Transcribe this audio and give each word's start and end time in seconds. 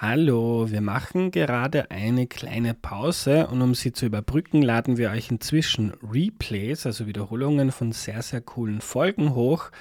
Hallo, 0.00 0.70
wir 0.70 0.80
machen 0.80 1.32
gerade 1.32 1.90
eine 1.90 2.28
kleine 2.28 2.72
Pause 2.72 3.48
und 3.48 3.60
um 3.62 3.74
sie 3.74 3.92
zu 3.92 4.06
überbrücken, 4.06 4.62
laden 4.62 4.96
wir 4.96 5.10
euch 5.10 5.28
inzwischen 5.28 5.92
Replays, 6.08 6.86
also 6.86 7.08
Wiederholungen 7.08 7.72
von 7.72 7.90
sehr, 7.90 8.22
sehr 8.22 8.40
coolen 8.40 8.80
Folgen 8.80 9.34
hoch, 9.34 9.72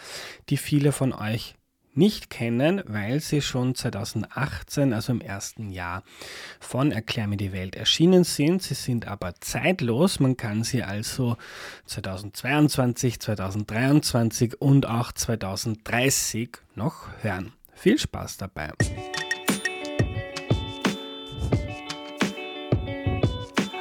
die 0.50 0.58
viele 0.58 0.92
von 0.92 1.14
euch 1.14 1.54
nicht 1.94 2.32
kennen, 2.32 2.82
weil 2.88 3.20
sie 3.20 3.44
schon 3.44 3.76
2018, 3.76 4.92
also 4.92 5.12
im 5.12 5.22
ersten 5.22 5.70
Jahr 5.70 6.02
von 6.60 6.92
Erklär 6.92 7.28
mir 7.28 7.38
die 7.38 7.54
Welt 7.54 7.76
erschienen 7.76 8.24
sind. 8.24 8.64
Sie 8.64 8.74
sind 8.74 9.08
aber 9.08 9.36
zeitlos. 9.40 10.20
Man 10.20 10.36
kann 10.36 10.64
sie 10.64 10.82
also 10.82 11.38
2022, 11.86 13.20
2023 13.20 14.60
und 14.60 14.88
auch 14.88 15.12
2030 15.12 16.58
noch 16.74 17.08
hören. 17.22 17.54
Viel 17.76 18.00
Spaß 18.00 18.38
dabei. 18.38 18.72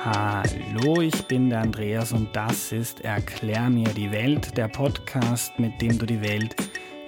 Hallo, 0.09 1.01
ich 1.01 1.21
bin 1.25 1.51
der 1.51 1.63
Andreas 1.63 2.13
und 2.13 2.29
das 2.33 2.71
ist 2.71 3.01
Erklär 3.01 3.69
mir 3.69 3.89
die 3.89 4.13
Welt, 4.13 4.57
der 4.57 4.69
Podcast, 4.69 5.59
mit 5.59 5.83
dem 5.83 5.99
du 5.99 6.07
die 6.07 6.21
Welt 6.21 6.55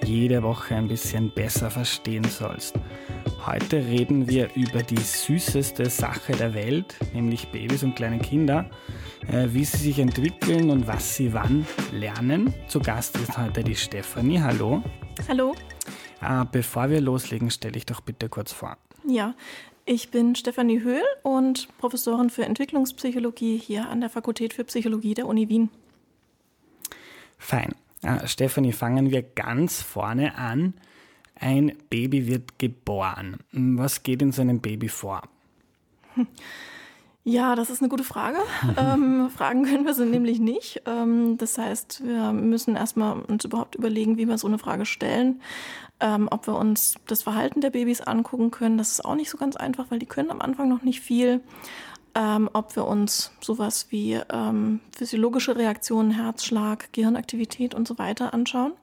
jede 0.03 0.43
Woche 0.43 0.75
ein 0.75 0.89
bisschen 0.89 1.31
besser 1.31 1.71
verstehen 1.71 2.25
sollst. 2.25 2.75
Heute 3.45 3.77
reden 3.77 4.27
wir 4.27 4.53
über 4.53 4.83
die 4.83 4.97
süßeste 4.97 5.89
Sache 5.89 6.33
der 6.33 6.53
Welt, 6.53 6.97
nämlich 7.13 7.47
Babys 7.53 7.83
und 7.83 7.95
kleine 7.95 8.19
Kinder, 8.19 8.69
äh, 9.29 9.47
wie 9.47 9.63
sie 9.63 9.77
sich 9.77 9.99
entwickeln 9.99 10.69
und 10.69 10.85
was 10.85 11.15
sie 11.15 11.33
wann 11.33 11.65
lernen. 11.93 12.53
Zu 12.67 12.81
Gast 12.81 13.15
ist 13.15 13.37
heute 13.37 13.63
die 13.63 13.77
Stefanie. 13.77 14.41
Hallo. 14.41 14.83
Hallo. 15.29 15.55
Äh, 16.21 16.43
bevor 16.51 16.89
wir 16.89 16.99
loslegen, 16.99 17.49
stelle 17.49 17.77
ich 17.77 17.85
doch 17.85 18.01
bitte 18.01 18.27
kurz 18.27 18.51
vor. 18.51 18.77
Ja, 19.07 19.35
ich 19.89 20.11
bin 20.11 20.35
Stefanie 20.35 20.81
Höhl 20.81 21.01
und 21.23 21.67
Professorin 21.79 22.29
für 22.29 22.45
Entwicklungspsychologie 22.45 23.57
hier 23.57 23.89
an 23.89 24.01
der 24.01 24.11
Fakultät 24.11 24.53
für 24.53 24.63
Psychologie 24.63 25.15
der 25.15 25.25
Uni 25.25 25.49
Wien. 25.49 25.69
Fein. 27.39 27.73
Äh, 28.03 28.27
Stefanie, 28.27 28.71
fangen 28.71 29.09
wir 29.09 29.23
ganz 29.23 29.81
vorne 29.81 30.35
an. 30.35 30.75
Ein 31.33 31.75
Baby 31.89 32.27
wird 32.27 32.59
geboren. 32.59 33.37
Was 33.51 34.03
geht 34.03 34.21
in 34.21 34.31
so 34.31 34.43
einem 34.43 34.59
Baby 34.59 34.89
vor? 34.89 35.23
Ja, 37.23 37.55
das 37.55 37.69
ist 37.69 37.81
eine 37.81 37.89
gute 37.89 38.03
Frage. 38.03 38.39
ähm, 38.77 39.29
Fragen 39.29 39.65
können 39.65 39.85
wir 39.85 39.93
sie 39.93 40.05
nämlich 40.05 40.39
nicht. 40.39 40.81
Ähm, 40.85 41.37
das 41.37 41.57
heißt, 41.57 42.03
wir 42.05 42.31
müssen 42.31 42.75
erstmal 42.75 43.19
uns 43.19 43.45
überhaupt 43.45 43.75
überlegen, 43.75 44.17
wie 44.17 44.27
wir 44.27 44.37
so 44.37 44.47
eine 44.47 44.57
Frage 44.57 44.85
stellen. 44.85 45.41
Ähm, 45.99 46.29
ob 46.31 46.47
wir 46.47 46.55
uns 46.55 46.95
das 47.07 47.23
Verhalten 47.23 47.59
der 47.59 47.71
Babys 47.71 47.99
angucken 47.99 48.51
können, 48.51 48.77
das 48.77 48.91
ist 48.91 49.05
auch 49.05 49.15
nicht 49.15 49.29
so 49.29 49.37
ganz 49.37 49.57
einfach, 49.57 49.87
weil 49.89 49.99
die 49.99 50.05
können 50.05 50.31
am 50.31 50.39
Anfang 50.39 50.69
noch 50.69 50.81
nicht 50.81 51.01
viel. 51.01 51.41
Ähm, 52.15 52.49
ob 52.53 52.75
wir 52.75 52.87
uns 52.87 53.31
sowas 53.41 53.87
wie 53.89 54.19
ähm, 54.31 54.79
physiologische 54.97 55.57
Reaktionen, 55.57 56.11
Herzschlag, 56.11 56.91
Gehirnaktivität 56.93 57.75
und 57.75 57.87
so 57.87 57.97
weiter 57.97 58.33
anschauen. 58.33 58.73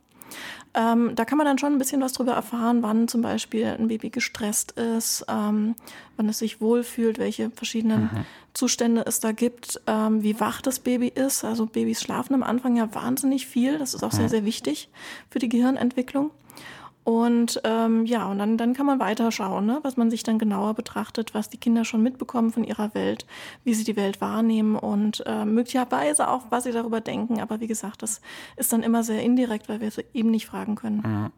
Ähm, 0.75 1.15
da 1.15 1.25
kann 1.25 1.39
man 1.39 1.47
dann 1.47 1.59
schon 1.59 1.73
ein 1.73 1.79
bisschen 1.79 2.03
was 2.03 2.13
drüber 2.13 2.33
erfahren, 2.33 2.83
wann 2.83 3.09
zum 3.09 3.23
Beispiel 3.23 3.65
ein 3.67 3.89
Baby 3.89 4.11
gestresst 4.11 4.73
ist, 4.73 5.25
ähm, 5.27 5.75
wann 6.17 6.29
es 6.29 6.39
sich 6.39 6.61
wohlfühlt, 6.61 7.19
welche 7.19 7.51
verschiedenen 7.51 8.03
mhm. 8.03 8.27
Zustände 8.53 9.05
es 9.07 9.21
da 9.21 9.33
gibt, 9.33 9.81
ähm, 9.87 10.23
wie 10.23 10.39
wach 10.39 10.61
das 10.61 10.79
Baby 10.79 11.09
ist. 11.09 11.45
Also 11.45 11.65
Babys 11.65 12.03
schlafen 12.03 12.35
am 12.35 12.43
Anfang 12.43 12.77
ja 12.77 12.95
wahnsinnig 12.95 13.47
viel. 13.47 13.79
Das 13.79 13.95
ist 13.95 14.03
auch 14.03 14.13
mhm. 14.13 14.17
sehr, 14.17 14.29
sehr 14.29 14.45
wichtig 14.45 14.91
für 15.31 15.39
die 15.39 15.49
Gehirnentwicklung. 15.49 16.31
Und 17.07 17.61
ähm, 17.63 18.05
ja, 18.05 18.27
und 18.27 18.41
dann, 18.41 18.59
dann 18.59 18.75
kann 18.75 18.85
man 18.85 18.99
weiterschauen, 18.99 19.65
ne? 19.65 19.79
was 19.83 19.97
man 19.97 20.11
sich 20.11 20.25
dann 20.25 20.41
genauer 20.41 20.75
betrachtet, 20.75 21.35
was 21.35 21.49
die 21.49 21.57
Kinder 21.57 21.85
schon 21.85 22.03
mitbekommen 22.03 22.51
von 22.51 22.65
ihrer 22.65 22.95
Welt, 22.95 23.27
wie 23.63 23.75
sie 23.75 23.85
die 23.85 23.95
Welt 23.95 24.21
wahrnehmen 24.21 24.75
und 24.75 25.23
äh, 25.25 25.45
möglicherweise 25.45 26.27
auch, 26.27 26.47
was 26.51 26.65
sie 26.65 26.73
darüber 26.73 27.01
denken. 27.01 27.41
Aber 27.41 27.61
wie 27.61 27.69
gesagt, 27.69 28.03
das 28.03 28.21
ist 28.57 28.73
dann 28.73 28.83
immer 28.83 29.05
sehr 29.05 29.23
indirekt, 29.23 29.69
weil 29.69 29.81
wir 29.81 29.87
es 29.87 29.99
eben 30.15 30.33
nicht 30.33 30.47
fragen 30.47 30.75
können. 30.75 31.03
Ja. 31.05 31.31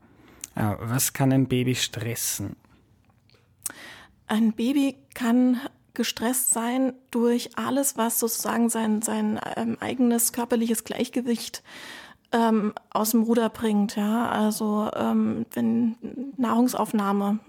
Ja, 0.57 0.79
was 0.81 1.13
kann 1.13 1.33
ein 1.33 1.49
Baby 1.49 1.75
stressen? 1.75 2.57
Ein 4.27 4.55
Baby 4.55 4.97
kann 5.13 5.61
gestresst 5.93 6.55
sein 6.55 6.95
durch 7.11 7.59
alles, 7.59 7.99
was 7.99 8.19
sozusagen 8.19 8.71
sein, 8.71 9.03
sein 9.03 9.39
ähm, 9.55 9.77
eigenes 9.81 10.33
körperliches 10.33 10.85
Gleichgewicht 10.85 11.63
ähm, 12.33 12.73
aus 12.91 13.11
dem 13.11 13.23
Ruder 13.23 13.49
bringt. 13.49 13.97
Ja? 13.97 14.29
Also 14.29 14.91
ähm, 14.95 15.47
wenn 15.53 15.97
Nahrungsaufnahme 16.37 17.41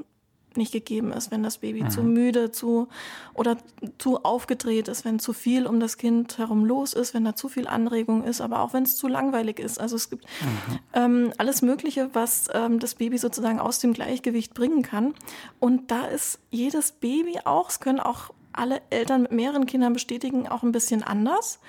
nicht 0.55 0.71
gegeben 0.71 1.11
ist, 1.11 1.31
wenn 1.31 1.43
das 1.43 1.59
Baby 1.59 1.83
mhm. 1.83 1.89
zu 1.89 2.03
müde, 2.03 2.51
zu 2.51 2.87
oder 3.33 3.57
zu 3.97 4.23
aufgedreht 4.23 4.87
ist, 4.87 5.05
wenn 5.05 5.19
zu 5.19 5.33
viel 5.33 5.67
um 5.67 5.79
das 5.79 5.97
Kind 5.97 6.37
herum 6.37 6.65
los 6.65 6.93
ist, 6.93 7.13
wenn 7.13 7.23
da 7.23 7.35
zu 7.35 7.49
viel 7.49 7.67
Anregung 7.67 8.23
ist, 8.23 8.41
aber 8.41 8.61
auch 8.61 8.73
wenn 8.73 8.83
es 8.83 8.95
zu 8.97 9.07
langweilig 9.07 9.59
ist. 9.59 9.79
Also 9.79 9.95
es 9.95 10.09
gibt 10.09 10.25
mhm. 10.41 10.79
ähm, 10.93 11.33
alles 11.37 11.61
Mögliche, 11.61 12.09
was 12.13 12.47
ähm, 12.53 12.79
das 12.79 12.95
Baby 12.95 13.17
sozusagen 13.17 13.59
aus 13.59 13.79
dem 13.79 13.93
Gleichgewicht 13.93 14.53
bringen 14.53 14.81
kann. 14.81 15.13
Und 15.59 15.91
da 15.91 16.05
ist 16.05 16.39
jedes 16.49 16.91
Baby 16.91 17.39
auch, 17.45 17.69
es 17.69 17.79
können 17.79 17.99
auch 17.99 18.31
alle 18.51 18.81
Eltern 18.89 19.23
mit 19.23 19.31
mehreren 19.31 19.65
Kindern 19.65 19.93
bestätigen, 19.93 20.47
auch 20.47 20.63
ein 20.63 20.71
bisschen 20.71 21.03
anders. 21.03 21.59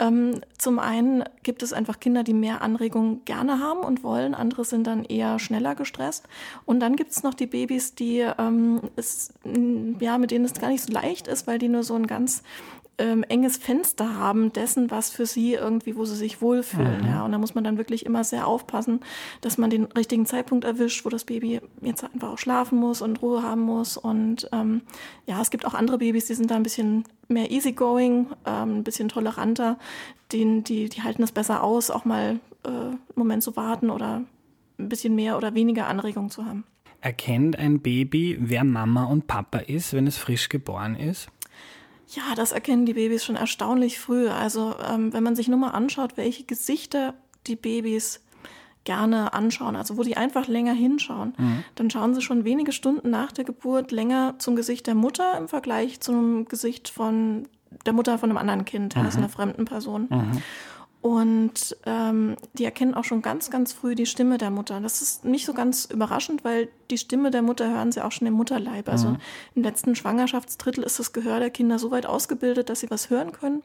Ähm, 0.00 0.40
zum 0.58 0.78
einen 0.78 1.24
gibt 1.42 1.62
es 1.62 1.72
einfach 1.72 1.98
Kinder, 1.98 2.22
die 2.22 2.34
mehr 2.34 2.62
Anregung 2.62 3.24
gerne 3.24 3.58
haben 3.58 3.80
und 3.80 4.04
wollen, 4.04 4.34
andere 4.34 4.64
sind 4.64 4.86
dann 4.86 5.04
eher 5.04 5.38
schneller 5.38 5.74
gestresst. 5.74 6.28
Und 6.64 6.80
dann 6.80 6.94
gibt 6.94 7.10
es 7.10 7.22
noch 7.22 7.34
die 7.34 7.46
Babys, 7.46 7.94
die 7.94 8.24
ähm, 8.38 8.80
es, 8.94 9.32
ja, 9.98 10.18
mit 10.18 10.30
denen 10.30 10.44
es 10.44 10.54
gar 10.54 10.68
nicht 10.68 10.84
so 10.84 10.92
leicht 10.92 11.26
ist, 11.26 11.46
weil 11.46 11.58
die 11.58 11.68
nur 11.68 11.82
so 11.82 11.94
ein 11.94 12.06
ganz 12.06 12.42
ähm, 12.98 13.24
enges 13.28 13.56
Fenster 13.56 14.16
haben 14.16 14.52
dessen, 14.52 14.90
was 14.90 15.10
für 15.10 15.24
sie 15.24 15.54
irgendwie, 15.54 15.96
wo 15.96 16.04
sie 16.04 16.16
sich 16.16 16.42
wohlfühlen. 16.42 17.02
Mhm. 17.02 17.08
Ja, 17.08 17.24
und 17.24 17.32
da 17.32 17.38
muss 17.38 17.54
man 17.54 17.64
dann 17.64 17.78
wirklich 17.78 18.04
immer 18.04 18.24
sehr 18.24 18.46
aufpassen, 18.46 19.00
dass 19.40 19.56
man 19.56 19.70
den 19.70 19.84
richtigen 19.84 20.26
Zeitpunkt 20.26 20.64
erwischt, 20.64 21.04
wo 21.04 21.08
das 21.08 21.24
Baby 21.24 21.60
jetzt 21.80 22.04
einfach 22.04 22.32
auch 22.32 22.38
schlafen 22.38 22.78
muss 22.78 23.00
und 23.00 23.22
Ruhe 23.22 23.42
haben 23.42 23.62
muss. 23.62 23.96
Und 23.96 24.48
ähm, 24.52 24.82
ja, 25.26 25.40
es 25.40 25.50
gibt 25.50 25.64
auch 25.64 25.74
andere 25.74 25.98
Babys, 25.98 26.26
die 26.26 26.34
sind 26.34 26.50
da 26.50 26.56
ein 26.56 26.62
bisschen 26.64 27.04
mehr 27.28 27.50
easygoing, 27.50 28.26
ähm, 28.44 28.78
ein 28.78 28.84
bisschen 28.84 29.08
toleranter. 29.08 29.78
Die, 30.32 30.62
die, 30.62 30.88
die 30.88 31.02
halten 31.02 31.22
es 31.22 31.32
besser 31.32 31.62
aus, 31.62 31.90
auch 31.90 32.04
mal 32.04 32.40
äh, 32.64 32.68
einen 32.68 32.98
Moment 33.14 33.42
zu 33.42 33.56
warten 33.56 33.90
oder 33.90 34.22
ein 34.78 34.88
bisschen 34.88 35.14
mehr 35.14 35.36
oder 35.36 35.54
weniger 35.54 35.86
Anregung 35.86 36.30
zu 36.30 36.44
haben. 36.44 36.64
Erkennt 37.00 37.56
ein 37.56 37.80
Baby, 37.80 38.36
wer 38.40 38.64
Mama 38.64 39.04
und 39.04 39.28
Papa 39.28 39.58
ist, 39.58 39.92
wenn 39.92 40.08
es 40.08 40.16
frisch 40.16 40.48
geboren 40.48 40.96
ist? 40.96 41.28
Ja, 42.08 42.34
das 42.34 42.52
erkennen 42.52 42.86
die 42.86 42.94
Babys 42.94 43.24
schon 43.24 43.36
erstaunlich 43.36 43.98
früh. 43.98 44.28
Also 44.28 44.74
ähm, 44.88 45.12
wenn 45.12 45.22
man 45.22 45.36
sich 45.36 45.48
nur 45.48 45.58
mal 45.58 45.70
anschaut, 45.70 46.16
welche 46.16 46.44
Gesichter 46.44 47.14
die 47.46 47.56
Babys 47.56 48.20
gerne 48.84 49.34
anschauen, 49.34 49.76
also 49.76 49.98
wo 49.98 50.02
die 50.02 50.16
einfach 50.16 50.48
länger 50.48 50.72
hinschauen, 50.72 51.34
mhm. 51.36 51.64
dann 51.74 51.90
schauen 51.90 52.14
sie 52.14 52.22
schon 52.22 52.44
wenige 52.44 52.72
Stunden 52.72 53.10
nach 53.10 53.32
der 53.32 53.44
Geburt 53.44 53.92
länger 53.92 54.36
zum 54.38 54.56
Gesicht 54.56 54.86
der 54.86 54.94
Mutter 54.94 55.36
im 55.36 55.48
Vergleich 55.48 56.00
zum 56.00 56.46
Gesicht 56.46 56.88
von 56.88 57.46
der 57.84 57.92
Mutter 57.92 58.18
von 58.18 58.30
einem 58.30 58.38
anderen 58.38 58.64
Kind, 58.64 58.96
mhm. 58.96 59.02
also 59.02 59.18
einer 59.18 59.28
fremden 59.28 59.66
Person. 59.66 60.06
Mhm. 60.08 60.42
Und 61.02 61.76
ähm, 61.84 62.36
die 62.54 62.64
erkennen 62.64 62.94
auch 62.94 63.04
schon 63.04 63.22
ganz, 63.22 63.50
ganz 63.50 63.72
früh 63.72 63.94
die 63.94 64.06
Stimme 64.06 64.38
der 64.38 64.50
Mutter. 64.50 64.80
Das 64.80 65.02
ist 65.02 65.24
nicht 65.24 65.44
so 65.44 65.52
ganz 65.52 65.84
überraschend, 65.84 66.42
weil 66.44 66.68
die 66.90 66.98
Stimme 66.98 67.30
der 67.30 67.42
Mutter 67.42 67.70
hören 67.70 67.92
sie 67.92 68.04
auch 68.04 68.12
schon 68.12 68.26
im 68.26 68.34
Mutterleib. 68.34 68.88
Also 68.88 69.10
mhm. 69.10 69.16
im 69.54 69.62
letzten 69.62 69.94
Schwangerschaftsdrittel 69.94 70.84
ist 70.84 70.98
das 70.98 71.12
Gehör 71.12 71.38
der 71.38 71.50
Kinder 71.50 71.78
so 71.78 71.90
weit 71.90 72.06
ausgebildet, 72.06 72.68
dass 72.70 72.80
sie 72.80 72.90
was 72.90 73.10
hören 73.10 73.32
können. 73.32 73.62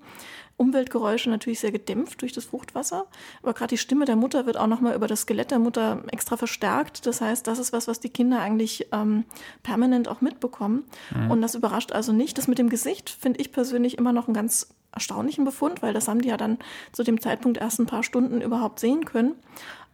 Umweltgeräusche 0.55 1.29
natürlich 1.29 1.59
sehr 1.59 1.71
gedämpft 1.71 2.21
durch 2.21 2.31
das 2.31 2.45
Fruchtwasser. 2.45 3.07
Aber 3.41 3.53
gerade 3.53 3.69
die 3.69 3.77
Stimme 3.77 4.05
der 4.05 4.15
Mutter 4.15 4.45
wird 4.45 4.57
auch 4.57 4.67
nochmal 4.67 4.95
über 4.95 5.07
das 5.07 5.21
Skelett 5.21 5.51
der 5.51 5.59
Mutter 5.59 6.03
extra 6.11 6.37
verstärkt. 6.37 7.05
Das 7.05 7.21
heißt, 7.21 7.47
das 7.47 7.59
ist 7.59 7.73
was, 7.73 7.87
was 7.87 7.99
die 7.99 8.09
Kinder 8.09 8.39
eigentlich 8.39 8.87
ähm, 8.91 9.25
permanent 9.63 10.07
auch 10.07 10.21
mitbekommen. 10.21 10.83
Mhm. 11.15 11.31
Und 11.31 11.41
das 11.41 11.55
überrascht 11.55 11.91
also 11.91 12.13
nicht. 12.13 12.37
Das 12.37 12.47
mit 12.47 12.59
dem 12.59 12.69
Gesicht 12.69 13.09
finde 13.09 13.39
ich 13.39 13.51
persönlich 13.51 13.97
immer 13.97 14.13
noch 14.13 14.27
einen 14.27 14.35
ganz 14.35 14.67
erstaunlichen 14.91 15.43
Befund, 15.43 15.81
weil 15.81 15.93
das 15.93 16.07
haben 16.07 16.21
die 16.21 16.29
ja 16.29 16.37
dann 16.37 16.59
zu 16.91 17.03
dem 17.03 17.19
Zeitpunkt 17.19 17.57
erst 17.57 17.79
ein 17.79 17.87
paar 17.87 18.03
Stunden 18.03 18.41
überhaupt 18.41 18.79
sehen 18.79 19.05
können. 19.05 19.33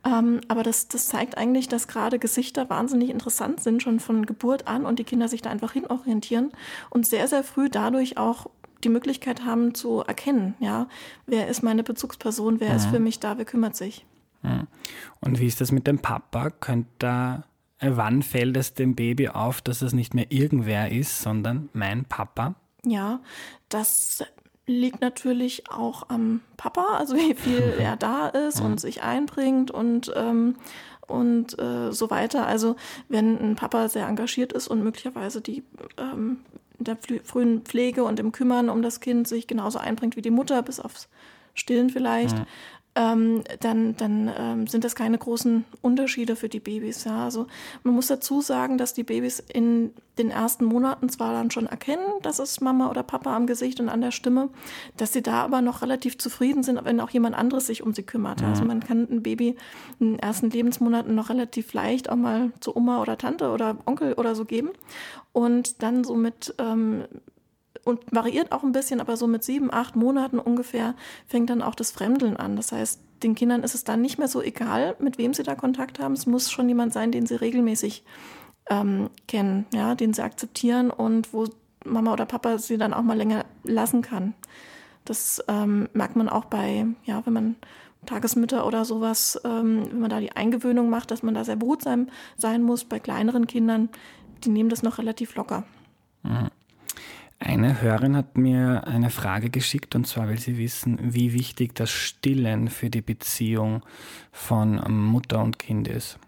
Ähm, 0.06 0.40
aber 0.48 0.64
das, 0.64 0.88
das 0.88 1.08
zeigt 1.08 1.38
eigentlich, 1.38 1.68
dass 1.68 1.88
gerade 1.88 2.20
Gesichter 2.20 2.70
wahnsinnig 2.70 3.10
interessant 3.10 3.60
sind, 3.62 3.84
schon 3.84 4.00
von 4.00 4.26
Geburt 4.26 4.68
an 4.68 4.86
und 4.86 5.00
die 5.00 5.04
Kinder 5.04 5.28
sich 5.28 5.42
da 5.42 5.50
einfach 5.50 5.74
hinorientieren 5.74 6.52
und 6.90 7.06
sehr, 7.06 7.28
sehr 7.28 7.44
früh 7.44 7.70
dadurch 7.70 8.18
auch 8.18 8.48
die 8.84 8.90
Möglichkeit 8.90 9.44
haben 9.44 9.74
zu 9.74 10.00
erkennen, 10.02 10.56
ja, 10.60 10.88
wer 11.26 11.48
ist 11.48 11.64
meine 11.64 11.84
Bezugsperson, 11.84 12.60
wer 12.60 12.70
mhm. 12.70 12.76
ist 12.76 12.86
für 12.86 13.00
mich 13.00 13.20
da, 13.20 13.38
wer 13.38 13.46
kümmert 13.46 13.76
sich. 13.76 14.06
Mhm. 14.42 14.68
Und 15.20 15.40
wie 15.40 15.48
ist 15.48 15.60
das 15.60 15.72
mit 15.72 15.86
dem 15.86 16.00
Papa? 16.00 16.50
Könnte 16.50 16.90
da, 17.00 17.44
äh, 17.80 17.92
wann 17.94 18.24
fällt 18.24 18.56
es 18.56 18.74
dem 18.74 18.96
Baby 18.96 19.30
auf, 19.30 19.62
dass 19.62 19.82
es 19.82 19.94
nicht 19.94 20.14
mehr 20.14 20.32
irgendwer 20.32 20.92
ist, 20.92 21.22
sondern 21.22 21.70
mein 21.74 22.06
Papa? 22.06 22.56
Ja, 22.86 23.20
das 23.68 24.24
liegt 24.70 25.02
natürlich 25.02 25.70
auch 25.72 26.10
am 26.10 26.42
Papa, 26.56 26.98
also 26.98 27.16
wie 27.16 27.34
viel 27.34 27.74
er 27.80 27.96
da 27.96 28.28
ist 28.28 28.62
und 28.62 28.80
sich 28.80 29.02
einbringt 29.02 29.72
und, 29.72 30.12
ähm, 30.16 30.56
und 31.08 31.60
äh, 31.60 31.92
so 31.92 32.10
weiter. 32.10 32.46
Also 32.46 32.76
wenn 33.08 33.38
ein 33.40 33.56
Papa 33.56 33.90
sehr 33.90 34.08
engagiert 34.08 34.54
ist 34.54 34.68
und 34.68 34.84
möglicherweise 34.84 35.42
die 35.42 35.64
ähm, 35.98 36.42
in 36.78 36.86
der 36.86 36.98
frühen 37.24 37.62
Pflege 37.64 38.04
und 38.04 38.20
im 38.20 38.32
Kümmern 38.32 38.70
um 38.70 38.82
das 38.82 39.02
Kind 39.02 39.28
sich 39.28 39.48
genauso 39.48 39.80
einbringt 39.80 40.16
wie 40.16 40.22
die 40.22 40.30
Mutter, 40.30 40.62
bis 40.62 40.80
aufs 40.80 41.10
Stillen 41.56 41.90
vielleicht, 41.90 42.38
ja 42.38 42.46
ähm, 43.00 43.44
dann, 43.62 43.96
dann 43.96 44.30
ähm, 44.38 44.68
sind 44.68 44.84
das 44.84 44.94
keine 44.94 45.18
großen 45.18 45.64
Unterschiede 45.82 46.36
für 46.36 46.50
die 46.50 46.60
Babys. 46.60 47.06
Ja. 47.06 47.24
Also 47.24 47.48
man 47.84 47.96
muss 47.96 48.08
dazu 48.08 48.42
sagen, 48.42 48.78
dass 48.78 48.94
die 48.94 49.04
Babys 49.04 49.40
in 49.40 49.94
den 50.18 50.32
ersten 50.32 50.66
Monaten 50.66 51.08
zwar 51.08 51.32
dann 51.32 51.50
schon 51.50 51.66
erkennen, 51.66 52.04
dass 52.24 52.40
es 52.40 52.60
Mama 52.60 52.90
oder 52.90 53.04
Papa 53.04 53.34
am 53.34 53.48
Gesicht 53.48 53.80
und 53.80 53.88
an 53.88 54.02
der 54.02 54.12
Stimme, 54.12 54.50
dass 54.98 55.14
sie 55.14 55.24
da 55.24 55.44
aber 55.44 55.62
noch 55.62 55.82
relativ 55.82 56.18
zufrieden 56.18 56.62
sind, 56.62 56.84
wenn 56.84 57.00
auch 57.00 57.10
jemand 57.10 57.38
anderes 57.38 57.68
sich 57.68 57.84
um 57.84 57.94
sie 57.94 58.04
kümmert. 58.04 58.44
Also 58.44 58.64
mhm. 58.64 58.68
Man 58.68 58.80
kann 58.82 59.08
ein 59.10 59.24
Baby 59.24 59.56
in 60.02 60.12
den 60.12 60.20
ersten 60.20 60.50
Lebensmonaten 60.50 61.16
noch 61.16 61.30
relativ 61.30 61.72
leicht 61.72 62.10
auch 62.10 62.18
mal 62.18 62.52
zu 62.60 62.76
Oma 62.76 63.02
oder 63.02 63.18
Tante 63.18 63.50
oder 63.52 63.78
Onkel 63.86 64.12
oder 64.16 64.36
so 64.36 64.44
geben 64.44 64.72
und 65.32 65.82
dann 65.84 66.04
so 66.04 66.16
mit 66.16 66.54
ähm, 66.58 67.06
und 67.90 68.00
variiert 68.12 68.52
auch 68.52 68.64
ein 68.64 68.72
bisschen, 68.72 69.02
aber 69.02 69.18
so 69.18 69.28
mit 69.28 69.44
sieben, 69.44 69.74
acht 69.74 69.96
Monaten 69.96 70.40
ungefähr 70.40 70.96
fängt 71.28 71.50
dann 71.50 71.62
auch 71.62 71.76
das 71.76 71.92
Fremdeln 71.92 72.38
an. 72.38 72.56
Das 72.56 72.72
heißt, 72.72 73.02
den 73.24 73.36
Kindern 73.36 73.64
ist 73.64 73.76
es 73.76 73.84
dann 73.84 74.02
nicht 74.02 74.18
mehr 74.18 74.28
so 74.28 74.42
egal, 74.42 74.96
mit 75.00 75.18
wem 75.18 75.34
sie 75.34 75.44
da 75.44 75.56
Kontakt 75.56 76.00
haben. 76.00 76.14
Es 76.14 76.26
muss 76.26 76.50
schon 76.50 76.70
jemand 76.70 76.94
sein, 76.94 77.12
den 77.12 77.26
sie 77.26 77.36
regelmäßig 77.36 78.04
ähm, 78.70 79.10
kennen, 79.28 79.66
ja, 79.74 79.96
den 79.96 80.14
sie 80.14 80.24
akzeptieren 80.24 80.92
und 80.92 81.34
wo 81.34 81.46
Mama 81.86 82.14
oder 82.14 82.26
Papa 82.26 82.58
sie 82.58 82.78
dann 82.78 82.94
auch 82.94 83.02
mal 83.02 83.18
länger 83.18 83.46
lassen 83.64 84.02
kann. 84.02 84.34
Das 85.06 85.44
ähm, 85.48 85.90
merkt 85.94 86.16
man 86.16 86.30
auch 86.30 86.46
bei, 86.46 86.86
ja, 87.06 87.26
wenn 87.26 87.34
man 87.34 87.56
Tagesmütter 88.06 88.66
oder 88.66 88.86
sowas, 88.86 89.40
ähm, 89.44 89.88
wenn 89.92 90.00
man 90.00 90.10
da 90.10 90.20
die 90.20 90.32
Eingewöhnung 90.32 90.90
macht, 90.90 91.12
dass 91.12 91.24
man 91.24 91.34
da 91.34 91.44
sehr 91.44 91.56
behutsam 91.56 92.08
sein 92.38 92.64
muss. 92.64 92.86
Bei 92.86 93.00
kleineren 93.00 93.48
Kindern, 93.48 93.90
die 94.44 94.50
nehmen 94.50 94.70
das 94.70 94.84
noch 94.84 94.98
relativ 94.98 95.36
locker. 95.36 95.64
Mhm. 96.24 96.50
Eine 97.40 97.82
Hörerin 97.82 98.18
hat 98.18 98.38
mir 98.38 98.86
eine 98.86 99.10
Frage 99.10 99.50
geschickt 99.50 99.96
und 99.96 100.06
zwar 100.06 100.28
will 100.28 100.40
sie 100.40 100.58
wissen, 100.58 101.00
wie 101.02 101.34
wichtig 101.34 101.74
das 101.74 101.90
Stillen 101.90 102.68
für 102.68 102.90
die 102.90 103.02
Beziehung 103.02 103.82
von 104.32 104.82
Mutter 104.92 105.42
und 105.42 105.58
Kind 105.58 105.88
ist. 105.88 106.20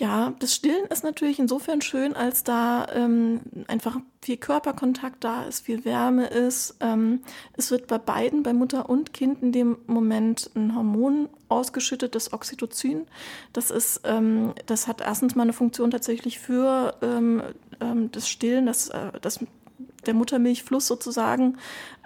Ja, 0.00 0.32
das 0.38 0.54
Stillen 0.54 0.86
ist 0.86 1.04
natürlich 1.04 1.38
insofern 1.38 1.82
schön, 1.82 2.16
als 2.16 2.42
da 2.42 2.86
ähm, 2.90 3.42
einfach 3.68 3.98
viel 4.22 4.38
Körperkontakt 4.38 5.22
da 5.22 5.44
ist, 5.44 5.66
viel 5.66 5.84
Wärme 5.84 6.26
ist. 6.26 6.76
Ähm, 6.80 7.20
es 7.52 7.70
wird 7.70 7.86
bei 7.86 7.98
beiden, 7.98 8.42
bei 8.42 8.54
Mutter 8.54 8.88
und 8.88 9.12
Kind, 9.12 9.42
in 9.42 9.52
dem 9.52 9.76
Moment 9.86 10.50
ein 10.54 10.74
Hormon 10.74 11.28
ausgeschüttet, 11.50 12.14
das 12.14 12.32
Oxytocin. 12.32 13.06
Das 13.52 13.70
ist, 13.70 14.00
ähm, 14.04 14.54
das 14.64 14.88
hat 14.88 15.02
erstens 15.02 15.34
mal 15.34 15.42
eine 15.42 15.52
Funktion 15.52 15.90
tatsächlich 15.90 16.38
für 16.38 16.94
ähm, 17.02 17.42
ähm, 17.82 18.10
das 18.10 18.26
Stillen, 18.26 18.64
das, 18.64 18.88
äh, 18.88 19.12
das 19.20 19.40
der 20.06 20.14
Muttermilchfluss 20.14 20.86
sozusagen 20.86 21.58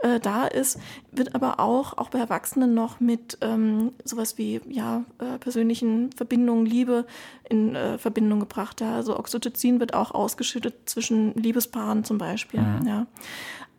äh, 0.02 0.20
da 0.20 0.46
ist, 0.46 0.78
wird 1.12 1.34
aber 1.34 1.60
auch, 1.60 1.96
auch 1.96 2.10
bei 2.10 2.18
Erwachsenen 2.18 2.74
noch 2.74 3.00
mit 3.00 3.38
ähm, 3.40 3.92
sowas 4.04 4.36
wie 4.36 4.60
ja, 4.68 5.04
äh, 5.18 5.38
persönlichen 5.38 6.12
Verbindungen, 6.12 6.66
Liebe 6.66 7.06
in 7.48 7.74
äh, 7.74 7.98
Verbindung 7.98 8.40
gebracht. 8.40 8.80
Ja. 8.80 8.94
Also 8.96 9.18
Oxytocin 9.18 9.80
wird 9.80 9.94
auch 9.94 10.10
ausgeschüttet 10.10 10.88
zwischen 10.88 11.34
Liebespaaren 11.34 12.04
zum 12.04 12.18
Beispiel. 12.18 12.60
Mhm. 12.60 12.86
Ja. 12.86 13.06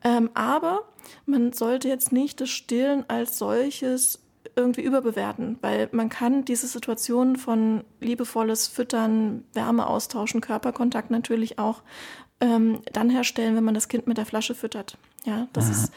Ähm, 0.04 0.30
aber 0.34 0.84
man 1.26 1.54
sollte 1.54 1.88
jetzt 1.88 2.12
nicht 2.12 2.42
das 2.42 2.50
Stillen 2.50 3.06
als 3.08 3.38
solches 3.38 4.20
irgendwie 4.56 4.82
überbewerten, 4.82 5.58
weil 5.62 5.90
man 5.92 6.10
kann 6.10 6.46
diese 6.46 6.68
Situation 6.68 7.36
von 7.36 7.84
liebevolles 8.00 8.68
Füttern, 8.68 9.44
Wärme 9.54 9.88
austauschen, 9.88 10.42
Körperkontakt 10.42 11.12
natürlich 11.12 11.60
auch 11.60 11.82
ähm, 12.42 12.82
dann 12.92 13.10
herstellen, 13.10 13.56
wenn 13.56 13.64
man 13.64 13.74
das 13.74 13.88
Kind 13.88 14.08
mit 14.08 14.18
der 14.18 14.26
Flasche 14.26 14.56
füttert. 14.56 14.98
Ja, 15.26 15.48
das 15.54 15.66
Aha. 15.66 15.72
ist, 15.72 15.92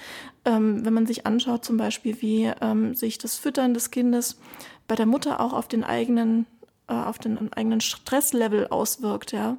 ähm, 0.44 0.85
wenn 0.85 0.94
man 0.94 1.06
sich 1.06 1.26
anschaut, 1.26 1.64
zum 1.64 1.76
Beispiel, 1.76 2.20
wie 2.23 2.50
ähm, 2.61 2.94
sich 2.94 3.19
das 3.19 3.37
Füttern 3.37 3.75
des 3.75 3.90
Kindes 3.90 4.38
bei 4.87 4.94
der 4.94 5.06
Mutter 5.06 5.40
auch 5.40 5.52
auf 5.52 5.69
den 5.69 5.85
eigenen 5.85 6.46
auf 6.94 7.19
den 7.19 7.52
eigenen 7.52 7.81
Stresslevel 7.81 8.69
auswirkt, 8.69 9.32
ja, 9.32 9.58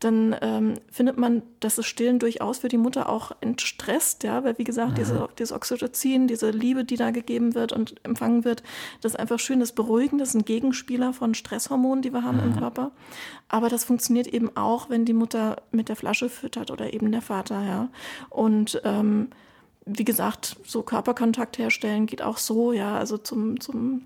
dann 0.00 0.36
ähm, 0.42 0.74
findet 0.90 1.16
man, 1.16 1.42
dass 1.60 1.76
das 1.76 1.86
Stillen 1.86 2.18
durchaus 2.18 2.58
für 2.58 2.68
die 2.68 2.76
Mutter 2.76 3.08
auch 3.08 3.32
entstresst, 3.40 4.24
ja, 4.24 4.44
weil 4.44 4.58
wie 4.58 4.64
gesagt, 4.64 4.92
mhm. 4.92 4.96
diese, 4.96 5.28
dieses 5.38 5.52
Oxytocin, 5.52 6.28
diese 6.28 6.50
Liebe, 6.50 6.84
die 6.84 6.96
da 6.96 7.10
gegeben 7.10 7.54
wird 7.54 7.72
und 7.72 7.94
empfangen 8.04 8.44
wird, 8.44 8.62
das 9.00 9.12
ist 9.12 9.18
einfach 9.18 9.38
schön, 9.38 9.60
das 9.60 9.72
Beruhigen, 9.72 10.18
das 10.18 10.30
ist 10.30 10.34
ein 10.34 10.44
Gegenspieler 10.44 11.14
von 11.14 11.34
Stresshormonen, 11.34 12.02
die 12.02 12.12
wir 12.12 12.22
haben 12.22 12.38
mhm. 12.38 12.52
im 12.52 12.58
Körper. 12.58 12.92
Aber 13.48 13.68
das 13.70 13.84
funktioniert 13.84 14.26
eben 14.26 14.54
auch, 14.54 14.90
wenn 14.90 15.06
die 15.06 15.14
Mutter 15.14 15.62
mit 15.70 15.88
der 15.88 15.96
Flasche 15.96 16.28
füttert 16.28 16.70
oder 16.70 16.92
eben 16.92 17.10
der 17.10 17.22
Vater, 17.22 17.64
ja. 17.64 17.88
Und 18.28 18.82
ähm, 18.84 19.28
wie 19.86 20.04
gesagt, 20.04 20.56
so 20.64 20.82
Körperkontakt 20.82 21.58
herstellen 21.58 22.06
geht 22.06 22.20
auch 22.20 22.38
so, 22.38 22.72
ja, 22.72 22.98
also 22.98 23.16
zum, 23.16 23.60
zum 23.60 24.02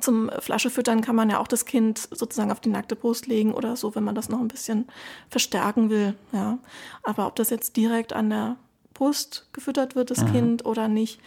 zum 0.00 0.30
Flaschefüttern 0.38 1.00
kann 1.00 1.16
man 1.16 1.30
ja 1.30 1.38
auch 1.38 1.48
das 1.48 1.64
Kind 1.64 2.08
sozusagen 2.10 2.52
auf 2.52 2.60
die 2.60 2.68
nackte 2.68 2.96
Brust 2.96 3.26
legen 3.26 3.52
oder 3.52 3.76
so, 3.76 3.94
wenn 3.94 4.04
man 4.04 4.14
das 4.14 4.28
noch 4.28 4.40
ein 4.40 4.48
bisschen 4.48 4.86
verstärken 5.28 5.90
will. 5.90 6.14
Ja. 6.32 6.58
Aber 7.02 7.26
ob 7.26 7.36
das 7.36 7.50
jetzt 7.50 7.76
direkt 7.76 8.12
an 8.12 8.30
der 8.30 8.56
Brust 8.94 9.48
gefüttert 9.52 9.96
wird, 9.96 10.10
das 10.10 10.22
mhm. 10.22 10.32
Kind, 10.32 10.66
oder 10.66 10.88
nicht, 10.88 11.20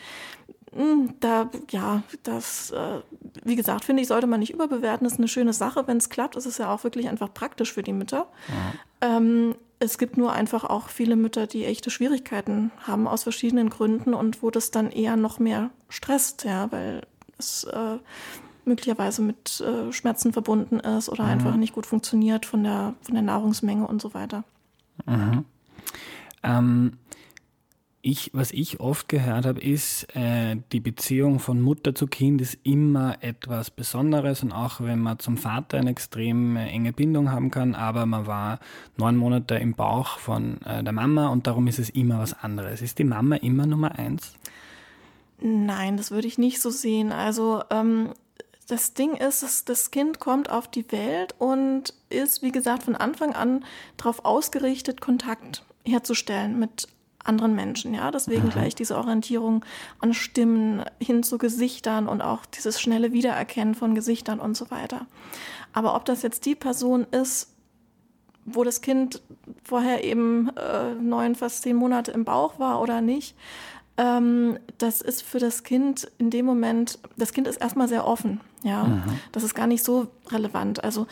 hm, 0.74 1.16
da, 1.20 1.50
ja, 1.70 2.04
das, 2.24 2.72
äh, 2.72 3.02
wie 3.44 3.58
gesagt, 3.58 3.84
finde 3.84 4.02
ich, 4.02 4.08
sollte 4.08 4.28
man 4.28 4.40
nicht 4.40 4.54
überbewerten. 4.54 5.04
Das 5.04 5.14
ist 5.14 5.20
eine 5.20 5.28
schöne 5.28 5.54
Sache, 5.54 5.86
wenn 5.88 5.98
es 5.98 6.10
klappt. 6.10 6.38
Es 6.38 6.46
ist 6.46 6.60
ja 6.60 6.74
auch 6.74 6.84
wirklich 6.84 7.10
einfach 7.10 7.34
praktisch 7.34 7.74
für 7.74 7.84
die 7.84 7.94
Mütter. 7.94 8.28
Ja. 9.02 9.18
Ähm, 9.18 9.56
es 9.80 9.98
gibt 9.98 10.16
nur 10.16 10.32
einfach 10.32 10.64
auch 10.64 10.90
viele 10.90 11.16
Mütter, 11.16 11.48
die 11.48 11.66
echte 11.66 11.90
Schwierigkeiten 11.90 12.72
haben 12.84 13.08
aus 13.08 13.24
verschiedenen 13.24 13.70
Gründen 13.70 14.14
und 14.14 14.44
wo 14.44 14.52
das 14.52 14.72
dann 14.72 14.92
eher 14.92 15.18
noch 15.18 15.40
mehr 15.40 15.72
stresst, 15.90 16.46
ja, 16.46 16.72
weil 16.72 17.02
es 17.38 17.64
äh, 17.66 17.98
möglicherweise 18.66 19.22
mit 19.22 19.62
äh, 19.62 19.92
Schmerzen 19.92 20.34
verbunden 20.34 20.80
ist 20.80 21.10
oder 21.10 21.24
mhm. 21.24 21.30
einfach 21.30 21.56
nicht 21.56 21.74
gut 21.74 21.86
funktioniert 21.86 22.46
von 22.46 22.64
der, 22.64 22.94
von 23.02 23.16
der 23.16 23.24
Nahrungsmenge 23.24 23.88
und 23.88 24.02
so 24.02 24.14
weiter. 24.14 24.44
Mhm. 25.06 25.46
Ähm, 26.44 26.94
ich, 28.04 28.32
was 28.34 28.52
ich 28.52 28.80
oft 28.80 29.10
gehört 29.10 29.46
habe, 29.46 29.62
ist, 29.62 30.08
äh, 30.16 30.58
die 30.72 30.80
Beziehung 30.80 31.40
von 31.40 31.62
Mutter 31.62 31.94
zu 31.94 32.08
Kind 32.08 32.42
ist 32.42 32.58
immer 32.64 33.18
etwas 33.22 33.70
Besonderes 33.70 34.42
und 34.42 34.52
auch 34.52 34.82
wenn 34.82 35.00
man 35.00 35.20
zum 35.20 35.38
Vater 35.38 35.78
eine 35.78 35.92
extrem 35.92 36.56
äh, 36.58 36.68
enge 36.70 36.94
Bindung 36.94 37.32
haben 37.32 37.52
kann, 37.52 37.76
aber 37.76 38.06
man 38.06 38.26
war 38.26 38.60
neun 38.98 39.18
Monate 39.18 39.56
im 39.56 39.74
Bauch 39.74 40.18
von 40.18 40.62
äh, 40.64 40.84
der 40.84 40.94
Mama 40.94 41.28
und 41.28 41.46
darum 41.46 41.68
ist 41.68 41.80
es 41.80 41.90
immer 41.92 42.20
was 42.20 42.34
anderes. 42.34 42.82
Ist 42.82 42.98
die 42.98 43.04
Mama 43.04 43.36
immer 43.36 43.68
Nummer 43.68 43.98
eins? 43.98 44.34
Nein, 45.40 45.98
das 45.98 46.12
würde 46.12 46.28
ich 46.28 46.38
nicht 46.38 46.62
so 46.62 46.70
sehen. 46.70 47.12
Also 47.12 47.64
ähm, 47.70 48.10
das 48.72 48.94
Ding 48.94 49.16
ist, 49.16 49.44
dass 49.44 49.66
das 49.66 49.92
Kind 49.92 50.20
kommt 50.20 50.50
auf 50.50 50.70
die 50.70 50.90
Welt 50.94 51.36
und 51.40 51.94
ist, 52.10 52.42
wie 52.42 52.54
gesagt, 52.54 52.84
von 52.84 52.96
Anfang 52.96 53.34
an 53.34 53.66
darauf 53.98 54.24
ausgerichtet, 54.24 55.02
Kontakt 55.02 55.66
herzustellen 55.86 56.58
mit 56.58 56.88
anderen 57.22 57.54
Menschen. 57.54 57.94
Ja, 57.94 58.12
deswegen 58.12 58.46
mhm. 58.46 58.52
gleich 58.52 58.74
diese 58.74 58.98
Orientierung 58.98 59.66
an 60.00 60.14
Stimmen 60.14 60.86
hin 61.02 61.22
zu 61.22 61.38
Gesichtern 61.38 62.08
und 62.08 62.22
auch 62.22 62.46
dieses 62.46 62.80
schnelle 62.80 63.12
Wiedererkennen 63.12 63.76
von 63.76 63.94
Gesichtern 63.94 64.40
und 64.40 64.56
so 64.56 64.72
weiter. 64.72 65.06
Aber 65.74 65.94
ob 65.96 66.06
das 66.06 66.22
jetzt 66.22 66.46
die 66.46 66.56
Person 66.56 67.06
ist, 67.12 67.50
wo 68.46 68.64
das 68.64 68.80
Kind 68.80 69.22
vorher 69.66 70.06
eben 70.06 70.50
äh, 70.56 70.96
neun, 70.96 71.36
fast 71.36 71.64
zehn 71.64 71.76
Monate 71.76 72.12
im 72.12 72.24
Bauch 72.24 72.58
war 72.58 72.82
oder 72.82 73.02
nicht, 73.02 73.36
ähm, 73.98 74.58
das 74.78 75.02
ist 75.02 75.24
für 75.24 75.40
das 75.40 75.64
Kind 75.64 76.10
in 76.18 76.30
dem 76.30 76.46
Moment, 76.46 77.00
das 77.18 77.34
Kind 77.34 77.48
ist 77.48 77.62
erstmal 77.62 77.88
sehr 77.88 78.08
offen. 78.08 78.42
Ja, 78.64 78.86
mhm. 78.86 79.04
das 79.32 79.44
ist 79.44 79.56
gar 79.56 79.68
nicht 79.68 79.84
so 79.84 80.08
relevant. 80.30 80.84
Also 80.84 81.08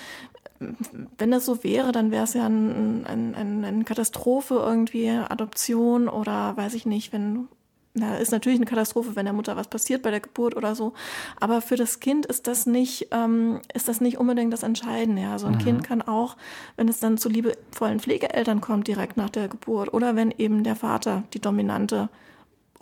wenn 1.18 1.32
das 1.32 1.46
so 1.46 1.64
wäre, 1.64 1.92
dann 1.92 2.12
wäre 2.12 2.24
es 2.26 2.34
ja 2.34 2.46
ein, 2.46 3.06
ein, 3.06 3.36
ein, 3.36 3.66
eine 3.66 3.84
Katastrophe 3.86 4.56
irgendwie, 4.56 5.10
Adoption 5.10 6.10
oder 6.10 6.56
weiß 6.58 6.74
ich 6.74 6.86
nicht, 6.86 7.14
wenn 7.14 7.48
na, 7.96 8.18
ist 8.18 8.32
natürlich 8.32 8.60
eine 8.60 8.68
Katastrophe, 8.68 9.16
wenn 9.16 9.26
der 9.26 9.34
Mutter 9.34 9.56
was 9.56 9.68
passiert 9.68 10.04
bei 10.04 10.12
der 10.12 10.20
Geburt 10.20 10.56
oder 10.56 10.76
so. 10.76 10.94
Aber 11.40 11.60
für 11.62 11.76
das 11.76 12.00
Kind 12.00 12.26
ist 12.28 12.48
das 12.48 12.66
nicht, 12.66 13.08
ähm, 13.12 13.62
ist 13.74 13.88
das 13.88 14.00
nicht 14.00 14.20
unbedingt 14.20 14.54
das 14.54 14.64
Entscheidende. 14.64 15.24
Ja. 15.24 15.40
So 15.40 15.48
ein 15.48 15.54
mhm. 15.54 15.60
Kind 15.60 15.84
kann 15.84 16.02
auch, 16.04 16.38
wenn 16.76 16.88
es 16.88 17.00
dann 17.00 17.18
zu 17.18 17.30
liebevollen 17.30 18.00
Pflegeeltern 18.00 18.62
kommt, 18.62 18.88
direkt 18.88 19.18
nach 19.18 19.30
der 19.30 19.48
Geburt, 19.48 19.92
oder 19.94 20.16
wenn 20.16 20.32
eben 20.32 20.64
der 20.64 20.76
Vater 20.76 21.24
die 21.34 21.42
dominante 21.42 22.10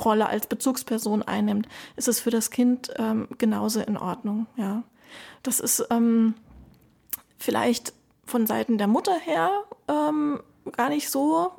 Rolle 0.04 0.27
als 0.27 0.48
Bezugsperson 0.48 1.24
einnimmt, 1.24 1.68
ist 1.96 2.08
es 2.08 2.20
für 2.20 2.30
das 2.30 2.51
Kind 2.51 2.92
ähm, 2.98 3.27
genauso 3.38 3.80
in 3.82 3.98
Ordnung. 3.98 4.48
Ja, 4.56 4.84
das 5.44 5.60
ist 5.60 5.86
ähm, 5.89 6.36
vielleicht 7.38 7.94
von 8.25 8.46
Seiten 8.46 8.77
der 8.77 8.88
Mutter 8.88 9.16
her 9.16 9.50
ähm, 9.88 10.39
gar 10.75 10.89
nicht 10.89 11.10
so 11.10 11.51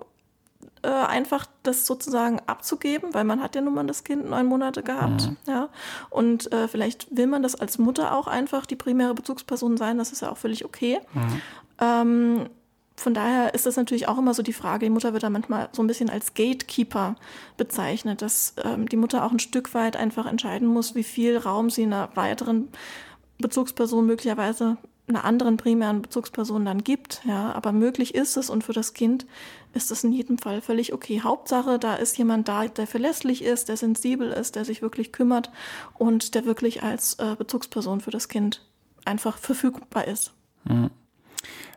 äh, 0.82 0.88
einfach 0.88 1.46
das 1.62 1.86
sozusagen 1.86 2.40
abzugeben, 2.46 3.14
weil 3.14 3.24
man 3.24 3.42
hat 3.42 3.54
ja 3.54 3.60
nun 3.60 3.74
mal 3.74 3.86
das 3.86 4.04
Kind 4.04 4.28
neun 4.28 4.46
Monate 4.46 4.82
gehabt, 4.82 5.26
mhm. 5.26 5.36
ja. 5.46 5.68
Und 6.10 6.52
äh, 6.52 6.68
vielleicht 6.68 7.14
will 7.16 7.26
man 7.26 7.42
das 7.42 7.54
als 7.54 7.78
Mutter 7.78 8.14
auch 8.14 8.26
einfach 8.26 8.66
die 8.66 8.76
primäre 8.76 9.14
Bezugsperson 9.14 9.76
sein, 9.76 9.98
das 9.98 10.12
ist 10.12 10.22
ja 10.22 10.30
auch 10.30 10.36
völlig 10.36 10.64
okay. 10.64 11.00
Mhm. 11.14 11.40
Ähm, 11.80 12.48
von 12.98 13.14
daher 13.14 13.54
ist 13.54 13.64
das 13.64 13.76
natürlich 13.76 14.08
auch 14.08 14.18
immer 14.18 14.34
so 14.34 14.42
die 14.42 14.52
Frage, 14.52 14.86
die 14.86 14.90
Mutter 14.90 15.12
wird 15.12 15.22
da 15.22 15.30
manchmal 15.30 15.68
so 15.72 15.82
ein 15.82 15.86
bisschen 15.86 16.10
als 16.10 16.34
Gatekeeper 16.34 17.14
bezeichnet, 17.56 18.22
dass 18.22 18.54
ähm, 18.64 18.88
die 18.88 18.96
Mutter 18.96 19.24
auch 19.24 19.30
ein 19.30 19.38
Stück 19.38 19.72
weit 19.72 19.96
einfach 19.96 20.26
entscheiden 20.26 20.66
muss, 20.66 20.94
wie 20.94 21.04
viel 21.04 21.36
Raum 21.36 21.70
sie 21.70 21.84
einer 21.84 22.10
weiteren 22.16 22.68
Bezugsperson 23.38 24.04
möglicherweise 24.04 24.78
einer 25.06 25.24
anderen 25.24 25.56
primären 25.56 26.02
Bezugsperson 26.02 26.64
dann 26.64 26.82
gibt. 26.82 27.22
Ja, 27.24 27.52
aber 27.52 27.72
möglich 27.72 28.14
ist 28.14 28.36
es 28.36 28.50
und 28.50 28.64
für 28.64 28.72
das 28.72 28.94
Kind 28.94 29.26
ist 29.74 29.90
das 29.90 30.04
in 30.04 30.12
jedem 30.12 30.38
Fall 30.38 30.60
völlig 30.60 30.92
okay. 30.92 31.20
Hauptsache, 31.22 31.78
da 31.78 31.94
ist 31.94 32.18
jemand 32.18 32.48
da, 32.48 32.66
der 32.66 32.86
verlässlich 32.86 33.42
ist, 33.42 33.68
der 33.68 33.76
sensibel 33.76 34.32
ist, 34.32 34.56
der 34.56 34.64
sich 34.64 34.82
wirklich 34.82 35.12
kümmert 35.12 35.50
und 35.94 36.34
der 36.34 36.44
wirklich 36.44 36.82
als 36.82 37.14
äh, 37.14 37.36
Bezugsperson 37.38 38.00
für 38.00 38.10
das 38.10 38.28
Kind 38.28 38.66
einfach 39.04 39.38
verfügbar 39.38 40.06
ist. 40.06 40.32
Mhm. 40.64 40.90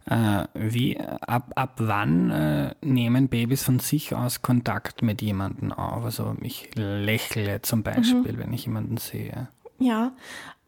Äh, 0.06 0.46
wie, 0.54 1.00
ab, 1.00 1.52
ab 1.56 1.74
wann 1.78 2.32
äh, 2.32 2.76
nehmen 2.82 3.28
Babys 3.28 3.64
von 3.64 3.80
sich 3.80 4.16
aus 4.16 4.42
Kontakt 4.42 5.02
mit 5.02 5.22
jemandem 5.22 5.72
auf? 5.72 6.04
Also 6.04 6.36
ich 6.42 6.70
lächle 6.76 7.62
zum 7.62 7.84
Beispiel, 7.84 8.34
mhm. 8.34 8.38
wenn 8.38 8.54
ich 8.54 8.66
jemanden 8.66 8.98
sehe. 8.98 9.48
Ja, 9.80 10.14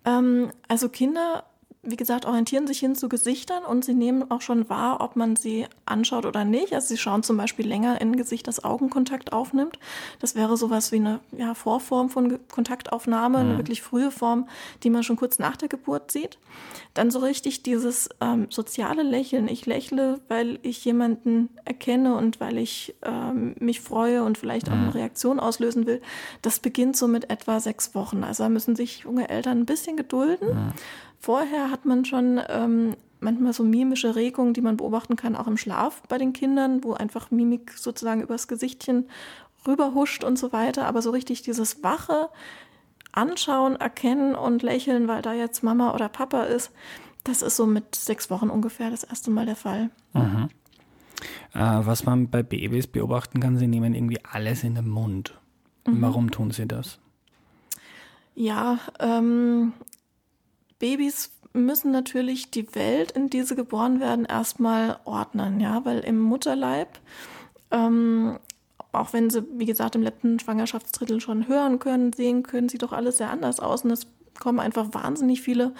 ähm, 0.06 0.52
also 0.68 0.90
Kinder 0.90 1.46
wie 1.86 1.98
gesagt, 1.98 2.26
orientieren 2.26 2.66
sich 2.66 2.80
hin 2.80 2.96
zu 2.96 3.10
Gesichtern 3.10 3.66
und 3.66 3.84
sie 3.84 3.94
nehmen 3.94 4.32
auch 4.32 4.40
schon 4.40 4.70
wahr, 4.70 5.02
ob 5.02 5.18
man 5.18 5.36
sie 5.36 5.68
anschaut 5.86 6.26
oder 6.26 6.46
nicht. 6.46 6.74
Also 6.74 6.88
sie 6.88 6.98
schauen 6.98 7.24
zum 7.24 7.36
Beispiel 7.36 7.68
länger 7.68 8.00
in 8.00 8.16
Gesicht, 8.16 8.48
das 8.48 8.64
Augenkontakt 8.64 9.34
aufnimmt. 9.34 9.78
Das 10.20 10.34
wäre 10.34 10.56
sowas 10.56 10.94
wie 10.94 10.98
eine 10.98 11.20
ja, 11.38 11.54
Vorform 11.54 12.10
von 12.10 12.40
Kontaktaufnahme, 12.48 13.44
mhm. 13.44 13.50
eine 13.50 13.58
wirklich 13.58 13.82
frühe 13.82 14.12
Form, 14.12 14.48
die 14.84 14.90
man 14.90 15.04
schon 15.04 15.18
kurz 15.18 15.40
nach 15.40 15.58
der 15.58 15.68
Geburt 15.68 16.10
sieht. 16.10 16.38
Dann 16.94 17.12
so 17.12 17.20
richtig 17.20 17.64
dieses 17.64 18.08
ähm, 18.22 18.48
soziale 18.50 19.04
Lächeln. 19.04 19.50
Ich 19.50 19.66
lächle, 19.66 20.22
weil 20.30 20.60
ich 20.62 20.86
jemanden 20.86 21.50
erkenne 21.66 22.16
und 22.16 22.40
weil 22.40 22.60
ich 22.60 22.96
ähm, 23.02 23.56
mich 23.60 23.82
freue 23.82 24.24
und 24.24 24.38
vielleicht 24.38 24.70
auch 24.70 24.74
eine 24.74 24.84
mhm. 24.84 24.92
Reaktion 24.92 25.38
auslösen 25.38 25.86
will. 25.86 26.02
Das 26.42 26.60
beginnt 26.60 26.96
so 26.96 27.10
mit 27.10 27.30
etwa 27.30 27.60
sechs 27.60 27.94
Wochen. 27.94 28.24
Also 28.24 28.44
da 28.44 28.50
müssen 28.50 28.78
sich 28.78 29.00
junge 29.00 29.28
Eltern 29.28 29.60
ein 29.60 29.66
bisschen 29.66 29.98
gedulden. 29.98 30.48
Mhm 30.48 30.74
Vorher 31.24 31.72
hat 31.72 31.86
man 31.86 32.04
schon 32.04 32.42
ähm, 32.50 32.98
manchmal 33.22 33.54
so 33.54 33.64
mimische 33.64 34.18
Regungen, 34.18 34.54
die 34.54 34.60
man 34.60 34.76
beobachten 34.76 35.16
kann, 35.16 35.38
auch 35.38 35.48
im 35.48 35.56
Schlaf 35.56 36.04
bei 36.10 36.18
den 36.18 36.34
Kindern, 36.34 36.84
wo 36.84 36.96
einfach 36.96 37.32
Mimik 37.32 37.72
sozusagen 37.78 38.22
übers 38.22 38.50
Gesichtchen 38.50 39.08
rüberhuscht 39.66 40.26
und 40.26 40.38
so 40.38 40.52
weiter. 40.52 40.86
Aber 40.86 41.02
so 41.02 41.12
richtig 41.12 41.42
dieses 41.42 41.82
wache 41.82 42.28
Anschauen, 43.14 43.78
Erkennen 43.78 44.36
und 44.36 44.64
Lächeln, 44.64 45.08
weil 45.08 45.22
da 45.22 45.32
jetzt 45.32 45.64
Mama 45.64 45.96
oder 45.96 46.10
Papa 46.10 46.44
ist, 46.44 46.74
das 47.24 47.42
ist 47.42 47.56
so 47.56 47.66
mit 47.66 47.96
sechs 47.96 48.30
Wochen 48.30 48.50
ungefähr 48.50 48.90
das 48.90 49.06
erste 49.06 49.32
Mal 49.32 49.46
der 49.46 49.56
Fall. 49.56 49.92
Mhm. 50.12 50.50
Äh, 51.54 51.86
was 51.86 52.04
man 52.06 52.30
bei 52.30 52.44
Babys 52.44 52.88
beobachten 52.88 53.40
kann, 53.40 53.58
sie 53.58 53.68
nehmen 53.68 53.96
irgendwie 53.96 54.20
alles 54.30 54.66
in 54.66 54.76
den 54.76 54.90
Mund. 54.90 55.40
Mhm. 55.88 56.02
Warum 56.02 56.32
tun 56.32 56.52
sie 56.52 56.68
das? 56.68 57.00
Ja, 58.36 58.80
ähm, 59.00 59.72
Babys 60.84 61.32
müssen 61.54 61.92
natürlich 61.92 62.52
die 62.52 62.76
Welt, 62.76 63.12
in 63.14 63.30
die 63.30 63.44
sie 63.44 63.56
geboren 63.56 64.02
werden, 64.02 64.26
erstmal 64.26 65.00
ordnen, 65.06 65.62
ja, 65.62 65.86
weil 65.86 66.00
im 66.00 66.20
Mutterleib, 66.20 67.00
ähm, 67.72 68.38
auch 68.92 69.14
wenn 69.14 69.30
sie, 69.30 69.48
wie 69.54 69.66
gesagt, 69.66 69.96
im 69.96 70.04
letzten 70.04 70.40
Schwangerschaftsdrittel 70.40 71.22
schon 71.22 71.48
hören 71.48 71.80
können, 71.80 72.12
sehen 72.12 72.44
können, 72.44 72.68
sieht 72.68 72.84
doch 72.84 72.92
alles 72.92 73.20
sehr 73.20 73.30
anders 73.30 73.62
aus 73.62 73.86
und 73.86 73.92
es 73.92 74.08
kommen 74.38 74.60
einfach 74.60 74.94
wahnsinnig 74.94 75.42
viele 75.42 75.74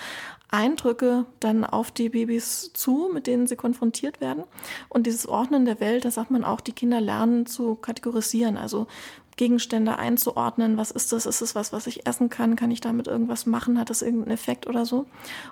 Eindrücke 0.50 1.26
dann 1.42 1.66
auf 1.66 1.92
die 1.92 2.08
Babys 2.08 2.72
zu, 2.74 3.10
mit 3.12 3.28
denen 3.28 3.46
sie 3.46 3.58
konfrontiert 3.58 4.22
werden. 4.22 4.46
Und 4.88 5.06
dieses 5.06 5.28
Ordnen 5.28 5.66
der 5.66 5.82
Welt, 5.82 6.06
da 6.06 6.12
sagt 6.12 6.32
man 6.32 6.46
auch, 6.46 6.62
die 6.62 6.72
Kinder 6.72 7.02
lernen 7.02 7.46
zu 7.46 7.76
kategorisieren. 7.76 8.56
Also 8.56 8.88
Gegenstände 9.36 9.98
einzuordnen. 9.98 10.78
Was 10.78 10.92
ist 10.92 11.12
das? 11.12 11.26
Ist 11.26 11.42
es 11.42 11.56
was, 11.56 11.74
was 11.74 11.88
ich 11.88 12.08
essen 12.08 12.30
kann? 12.30 12.56
Kann 12.56 12.72
ich 12.72 12.82
damit 12.82 13.08
irgendwas 13.08 13.46
machen? 13.46 13.80
Hat 13.80 13.90
das 13.90 14.02
irgendeinen 14.02 14.34
Effekt 14.34 14.68
oder 14.68 14.86
so? 14.86 15.06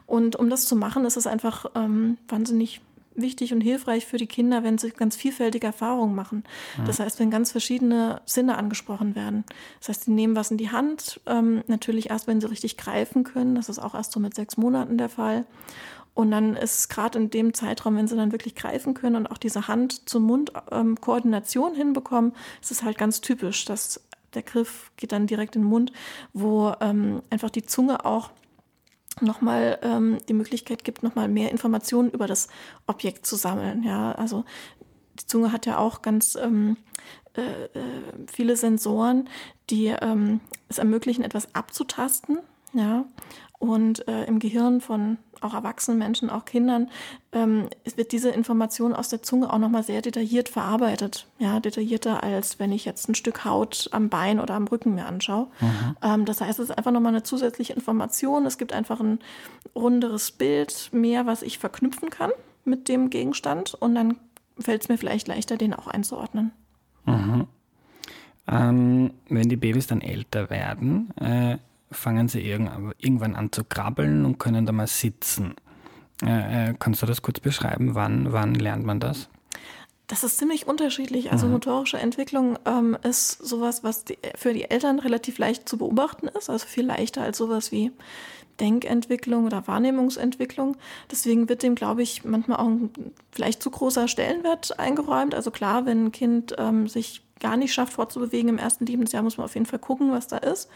Und 0.06 0.36
um 0.36 0.50
das 0.50 0.66
zu 0.66 0.76
machen, 0.76 1.06
ist 1.06 1.18
es 1.18 1.28
einfach 1.28 1.66
ähm, 1.76 2.18
wahnsinnig 2.28 2.82
wichtig 3.16 3.54
und 3.54 3.62
hilfreich 3.62 4.06
für 4.06 4.18
die 4.18 4.28
Kinder, 4.28 4.64
wenn 4.64 4.78
sie 4.78 4.92
ganz 4.92 5.16
vielfältige 5.16 5.68
Erfahrungen 5.68 6.16
machen. 6.16 6.44
Ja. 6.78 6.86
Das 6.86 7.00
heißt, 7.00 7.20
wenn 7.20 7.30
ganz 7.30 7.52
verschiedene 7.52 8.22
Sinne 8.26 8.58
angesprochen 8.58 9.16
werden. 9.16 9.44
Das 9.80 9.90
heißt, 9.90 10.04
sie 10.06 10.12
nehmen 10.12 10.36
was 10.36 10.52
in 10.52 10.58
die 10.58 10.72
Hand, 10.72 11.20
ähm, 11.26 11.64
natürlich 11.68 12.10
erst, 12.10 12.28
wenn 12.28 12.42
sie 12.42 12.50
richtig 12.50 12.78
greifen 12.78 13.24
können. 13.24 13.56
Das 13.56 13.70
ist 13.70 13.80
auch 13.80 13.96
erst 13.96 14.12
so 14.12 14.20
mit 14.20 14.36
sechs 14.36 14.58
Monaten 14.58 14.98
der 14.98 15.10
Fall. 15.10 15.46
Und 16.14 16.32
dann 16.32 16.56
ist 16.56 16.90
gerade 16.90 17.18
in 17.18 17.30
dem 17.30 17.54
Zeitraum, 17.54 17.96
wenn 17.96 18.08
sie 18.08 18.18
dann 18.18 18.32
wirklich 18.32 18.56
greifen 18.56 18.94
können 18.94 19.16
und 19.16 19.28
auch 19.28 19.38
diese 19.38 19.68
Hand 19.68 20.10
zum 20.10 20.24
Mund 20.24 20.52
ähm, 20.72 20.98
hinbekommen, 21.74 22.34
ist 22.62 22.72
es 22.72 22.84
halt 22.84 22.98
ganz 22.98 23.22
typisch, 23.22 23.66
dass 23.66 24.02
der 24.34 24.44
Griff 24.44 24.92
geht 24.98 25.12
dann 25.12 25.28
direkt 25.28 25.56
in 25.56 25.64
den 25.64 25.70
Mund, 25.70 25.92
wo 26.34 26.74
ähm, 26.82 27.22
einfach 27.30 27.50
die 27.50 27.64
Zunge 27.64 28.06
auch 28.06 28.32
nochmal 29.20 29.80
ähm, 29.82 30.18
die 30.30 30.34
Möglichkeit 30.34 30.84
gibt, 30.84 31.04
nochmal 31.04 31.28
mehr 31.28 31.52
Informationen 31.52 32.12
über 32.12 32.28
das 32.28 32.48
Objekt 32.88 33.26
zu 33.26 33.36
sammeln. 33.36 33.84
Ja, 33.84 34.14
also 34.14 34.46
die 35.20 35.26
Zunge 35.26 35.52
hat 35.52 35.66
ja 35.66 35.78
auch 35.78 36.02
ganz 36.02 36.36
ähm, 36.36 36.78
äh, 37.36 37.42
äh 37.42 37.80
viele 38.32 38.56
Sensoren, 38.56 39.28
die 39.70 39.88
ähm, 39.88 40.40
es 40.70 40.78
ermöglichen, 40.78 41.24
etwas 41.24 41.54
abzutasten. 41.54 42.40
Ja, 42.74 43.06
und 43.62 44.08
äh, 44.08 44.24
im 44.24 44.40
Gehirn 44.40 44.82
von 44.82 45.20
auch 45.40 45.54
erwachsenen 45.54 46.00
Menschen, 46.00 46.32
auch 46.32 46.46
Kindern, 46.46 46.90
ähm, 47.32 47.68
wird 47.96 48.12
diese 48.12 48.32
Information 48.32 48.92
aus 48.92 49.10
der 49.10 49.22
Zunge 49.22 49.54
auch 49.54 49.60
nochmal 49.60 49.84
sehr 49.84 50.02
detailliert 50.02 50.50
verarbeitet. 50.50 51.28
Ja, 51.38 51.60
detaillierter 51.60 52.24
als 52.24 52.58
wenn 52.58 52.72
ich 52.72 52.86
jetzt 52.86 53.08
ein 53.08 53.14
Stück 53.14 53.46
Haut 53.46 53.88
am 53.92 54.10
Bein 54.10 54.40
oder 54.40 54.56
am 54.56 54.68
Rücken 54.68 54.96
mir 54.96 55.06
anschaue. 55.06 55.48
Mhm. 55.60 55.96
Ähm, 56.02 56.26
das 56.26 56.42
heißt, 56.42 56.58
es 56.58 56.72
ist 56.72 56.78
einfach 56.78 56.92
nochmal 56.92 57.12
eine 57.12 57.22
zusätzliche 57.22 57.74
Information. 57.74 58.48
Es 58.48 58.58
gibt 58.58 58.74
einfach 58.74 59.00
ein 59.00 59.20
runderes 59.76 60.32
Bild, 60.32 60.90
mehr, 60.92 61.28
was 61.28 61.44
ich 61.44 61.60
verknüpfen 61.60 62.10
kann 62.10 62.32
mit 62.66 62.88
dem 62.88 63.12
Gegenstand. 63.12 63.76
Und 63.76 63.94
dann 63.94 64.18
fällt 64.58 64.82
es 64.82 64.90
mir 64.90 64.98
vielleicht 64.98 65.28
leichter, 65.28 65.58
den 65.58 65.76
auch 65.76 65.86
einzuordnen. 65.86 66.52
Mhm. 67.06 67.48
Ähm, 68.48 69.14
wenn 69.30 69.50
die 69.50 69.56
Babys 69.56 69.86
dann 69.86 70.02
älter 70.02 70.50
werden, 70.50 71.16
äh 71.18 71.58
fangen 71.92 72.28
sie 72.28 72.42
irgendwann 72.42 73.36
an 73.36 73.52
zu 73.52 73.64
krabbeln 73.64 74.26
und 74.26 74.38
können 74.38 74.66
da 74.66 74.72
mal 74.72 74.88
sitzen. 74.88 75.56
Äh, 76.24 76.70
äh, 76.70 76.74
kannst 76.78 77.02
du 77.02 77.06
das 77.06 77.22
kurz 77.22 77.40
beschreiben? 77.40 77.96
Wann, 77.96 78.32
wann 78.32 78.56
lernt 78.56 78.86
man 78.86 79.00
das? 79.00 79.30
Das 80.08 80.26
ist 80.26 80.38
ziemlich 80.38 80.68
unterschiedlich. 80.68 81.32
Also 81.32 81.46
mhm. 81.46 81.54
motorische 81.54 81.98
Entwicklung 81.98 82.60
ähm, 82.66 82.98
ist 83.02 83.32
sowas, 83.32 83.84
was 83.84 84.04
die, 84.04 84.18
für 84.36 84.54
die 84.54 84.70
Eltern 84.70 85.00
relativ 85.00 85.38
leicht 85.38 85.70
zu 85.70 85.78
beobachten 85.78 86.28
ist, 86.28 86.50
also 86.50 86.66
viel 86.68 86.86
leichter 86.86 87.22
als 87.22 87.38
sowas 87.38 87.72
wie 87.72 87.92
Denkentwicklung 88.60 89.46
oder 89.46 89.68
Wahrnehmungsentwicklung. 89.68 90.76
Deswegen 91.10 91.48
wird 91.48 91.64
dem, 91.64 91.76
glaube 91.76 92.04
ich, 92.04 92.26
manchmal 92.26 92.58
auch 92.58 92.68
ein 92.68 92.92
vielleicht 93.32 93.64
zu 93.64 93.72
großer 93.72 94.08
Stellenwert 94.08 94.78
eingeräumt. 94.78 95.34
Also 95.34 95.50
klar, 95.50 95.86
wenn 95.86 96.08
ein 96.08 96.12
Kind 96.12 96.56
ähm, 96.58 96.88
sich 96.88 97.24
gar 97.42 97.58
nicht 97.58 97.74
schafft, 97.74 97.94
fortzubewegen 97.94 98.50
im 98.50 98.58
ersten 98.58 98.86
Lebensjahr, 98.86 99.24
muss 99.24 99.38
man 99.38 99.46
auf 99.46 99.56
jeden 99.56 99.66
Fall 99.66 99.80
gucken, 99.80 100.12
was 100.12 100.28
da 100.28 100.38
ist. 100.38 100.70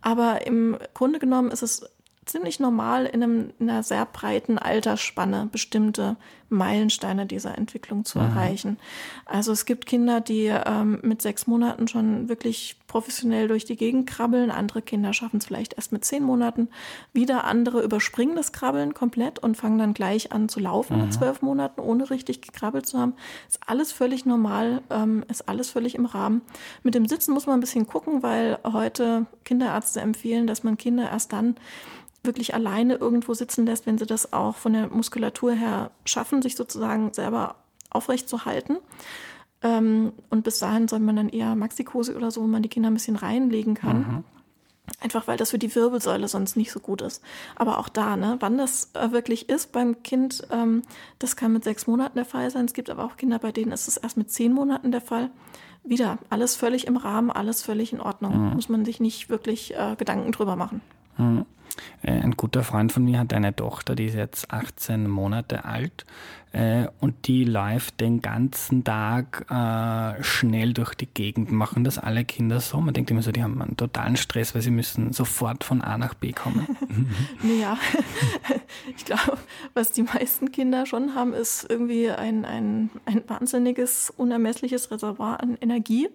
Aber 0.00 0.46
im 0.46 0.78
Grunde 0.94 1.18
genommen 1.18 1.50
ist 1.50 1.62
es 1.62 1.84
ziemlich 2.24 2.60
normal 2.60 3.06
in, 3.06 3.22
einem, 3.22 3.52
in 3.58 3.68
einer 3.68 3.82
sehr 3.82 4.06
breiten 4.06 4.56
Altersspanne 4.56 5.48
bestimmte 5.50 6.16
Meilensteine 6.48 7.26
dieser 7.26 7.58
Entwicklung 7.58 8.04
zu 8.04 8.18
mhm. 8.18 8.24
erreichen. 8.26 8.78
Also 9.26 9.52
es 9.52 9.64
gibt 9.64 9.86
Kinder, 9.86 10.20
die 10.20 10.46
ähm, 10.46 11.00
mit 11.02 11.20
sechs 11.20 11.46
Monaten 11.46 11.88
schon 11.88 12.28
wirklich 12.28 12.76
professionell 12.92 13.48
durch 13.48 13.64
die 13.64 13.76
Gegend 13.76 14.06
krabbeln. 14.06 14.50
Andere 14.50 14.82
Kinder 14.82 15.14
schaffen 15.14 15.38
es 15.38 15.46
vielleicht 15.46 15.72
erst 15.72 15.92
mit 15.92 16.04
zehn 16.04 16.22
Monaten. 16.22 16.68
Wieder 17.14 17.44
andere 17.44 17.82
überspringen 17.82 18.36
das 18.36 18.52
Krabbeln 18.52 18.92
komplett 18.92 19.38
und 19.38 19.56
fangen 19.56 19.78
dann 19.78 19.94
gleich 19.94 20.30
an 20.30 20.50
zu 20.50 20.60
laufen 20.60 20.96
mhm. 20.96 21.04
mit 21.04 21.14
zwölf 21.14 21.40
Monaten, 21.40 21.80
ohne 21.80 22.10
richtig 22.10 22.42
gekrabbelt 22.42 22.84
zu 22.84 22.98
haben. 22.98 23.14
Ist 23.48 23.60
alles 23.66 23.92
völlig 23.92 24.26
normal, 24.26 24.82
ähm, 24.90 25.24
ist 25.28 25.48
alles 25.48 25.70
völlig 25.70 25.94
im 25.94 26.04
Rahmen. 26.04 26.42
Mit 26.82 26.94
dem 26.94 27.08
Sitzen 27.08 27.32
muss 27.32 27.46
man 27.46 27.56
ein 27.56 27.60
bisschen 27.60 27.86
gucken, 27.86 28.22
weil 28.22 28.58
heute 28.62 29.24
Kinderärzte 29.44 30.02
empfehlen, 30.02 30.46
dass 30.46 30.62
man 30.62 30.76
Kinder 30.76 31.10
erst 31.10 31.32
dann 31.32 31.56
wirklich 32.22 32.54
alleine 32.54 32.96
irgendwo 32.96 33.32
sitzen 33.32 33.64
lässt, 33.64 33.86
wenn 33.86 33.96
sie 33.96 34.06
das 34.06 34.34
auch 34.34 34.56
von 34.56 34.74
der 34.74 34.88
Muskulatur 34.88 35.52
her 35.52 35.92
schaffen, 36.04 36.42
sich 36.42 36.56
sozusagen 36.56 37.14
selber 37.14 37.54
aufrecht 37.88 38.28
zu 38.28 38.44
halten. 38.44 38.76
Ähm, 39.62 40.12
und 40.30 40.44
bis 40.44 40.58
dahin 40.58 40.88
soll 40.88 41.00
man 41.00 41.16
dann 41.16 41.28
eher 41.28 41.54
Maxikose 41.54 42.16
oder 42.16 42.30
so, 42.30 42.42
wo 42.42 42.46
man 42.46 42.62
die 42.62 42.68
Kinder 42.68 42.90
ein 42.90 42.94
bisschen 42.94 43.16
reinlegen 43.16 43.74
kann. 43.74 43.98
Mhm. 43.98 44.24
Einfach 45.00 45.28
weil 45.28 45.36
das 45.36 45.50
für 45.50 45.58
die 45.58 45.74
Wirbelsäule 45.74 46.26
sonst 46.26 46.56
nicht 46.56 46.72
so 46.72 46.80
gut 46.80 47.02
ist. 47.02 47.22
Aber 47.54 47.78
auch 47.78 47.88
da, 47.88 48.16
ne, 48.16 48.36
wann 48.40 48.58
das 48.58 48.90
äh, 48.94 49.12
wirklich 49.12 49.48
ist 49.48 49.72
beim 49.72 50.02
Kind, 50.02 50.46
ähm, 50.50 50.82
das 51.18 51.36
kann 51.36 51.52
mit 51.52 51.64
sechs 51.64 51.86
Monaten 51.86 52.16
der 52.16 52.24
Fall 52.24 52.50
sein. 52.50 52.64
Es 52.64 52.74
gibt 52.74 52.90
aber 52.90 53.04
auch 53.04 53.16
Kinder, 53.16 53.38
bei 53.38 53.52
denen 53.52 53.72
ist 53.72 53.86
es 53.86 53.96
erst 53.96 54.16
mit 54.16 54.30
zehn 54.30 54.52
Monaten 54.52 54.90
der 54.90 55.00
Fall. 55.00 55.30
wieder 55.84 56.18
alles 56.30 56.56
völlig 56.56 56.86
im 56.86 56.96
Rahmen, 56.96 57.30
alles 57.30 57.62
völlig 57.62 57.92
in 57.92 58.00
Ordnung. 58.00 58.48
Mhm. 58.48 58.54
Muss 58.54 58.68
man 58.68 58.84
sich 58.84 59.00
nicht 59.00 59.30
wirklich 59.30 59.74
äh, 59.74 59.94
Gedanken 59.96 60.32
drüber 60.32 60.56
machen. 60.56 60.80
Mhm. 61.16 61.46
Äh, 62.02 62.12
ein 62.12 62.36
guter 62.36 62.64
Freund 62.64 62.92
von 62.92 63.04
mir 63.04 63.18
hat 63.18 63.32
eine 63.32 63.54
Tochter, 63.54 63.94
die 63.94 64.06
ist 64.06 64.14
jetzt 64.14 64.52
18 64.52 65.08
Monate 65.08 65.64
alt 65.64 66.04
äh, 66.52 66.88
und 67.00 67.26
die 67.26 67.44
läuft 67.44 68.00
den 68.00 68.20
ganzen 68.20 68.84
Tag 68.84 69.46
äh, 69.50 70.22
schnell 70.22 70.74
durch 70.74 70.94
die 70.94 71.06
Gegend. 71.06 71.50
Machen 71.50 71.82
das 71.82 71.98
alle 71.98 72.24
Kinder 72.24 72.60
so? 72.60 72.78
Man 72.78 72.92
denkt 72.92 73.10
immer 73.10 73.22
so, 73.22 73.32
die 73.32 73.42
haben 73.42 73.60
einen 73.62 73.76
totalen 73.76 74.16
Stress, 74.16 74.54
weil 74.54 74.60
sie 74.60 74.70
müssen 74.70 75.12
sofort 75.12 75.64
von 75.64 75.80
A 75.80 75.96
nach 75.96 76.12
B 76.12 76.32
kommen. 76.32 76.76
ja, 77.60 77.78
ich 78.96 79.04
glaube, 79.06 79.38
was 79.72 79.92
die 79.92 80.02
meisten 80.02 80.52
Kinder 80.52 80.84
schon 80.84 81.14
haben, 81.14 81.32
ist 81.32 81.66
irgendwie 81.68 82.10
ein, 82.10 82.44
ein, 82.44 82.90
ein 83.06 83.22
wahnsinniges, 83.26 84.12
unermessliches 84.14 84.90
Reservoir 84.90 85.40
an 85.40 85.56
Energie, 85.60 86.10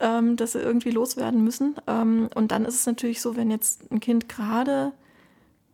ähm, 0.00 0.36
das 0.36 0.52
sie 0.52 0.60
irgendwie 0.60 0.90
loswerden 0.90 1.42
müssen. 1.42 1.76
Ähm, 1.86 2.28
und 2.34 2.52
dann 2.52 2.66
ist 2.66 2.74
es 2.74 2.86
natürlich 2.86 3.22
so, 3.22 3.36
wenn 3.36 3.50
jetzt 3.50 3.90
ein 3.90 4.00
Kind 4.00 4.28
gerade 4.28 4.92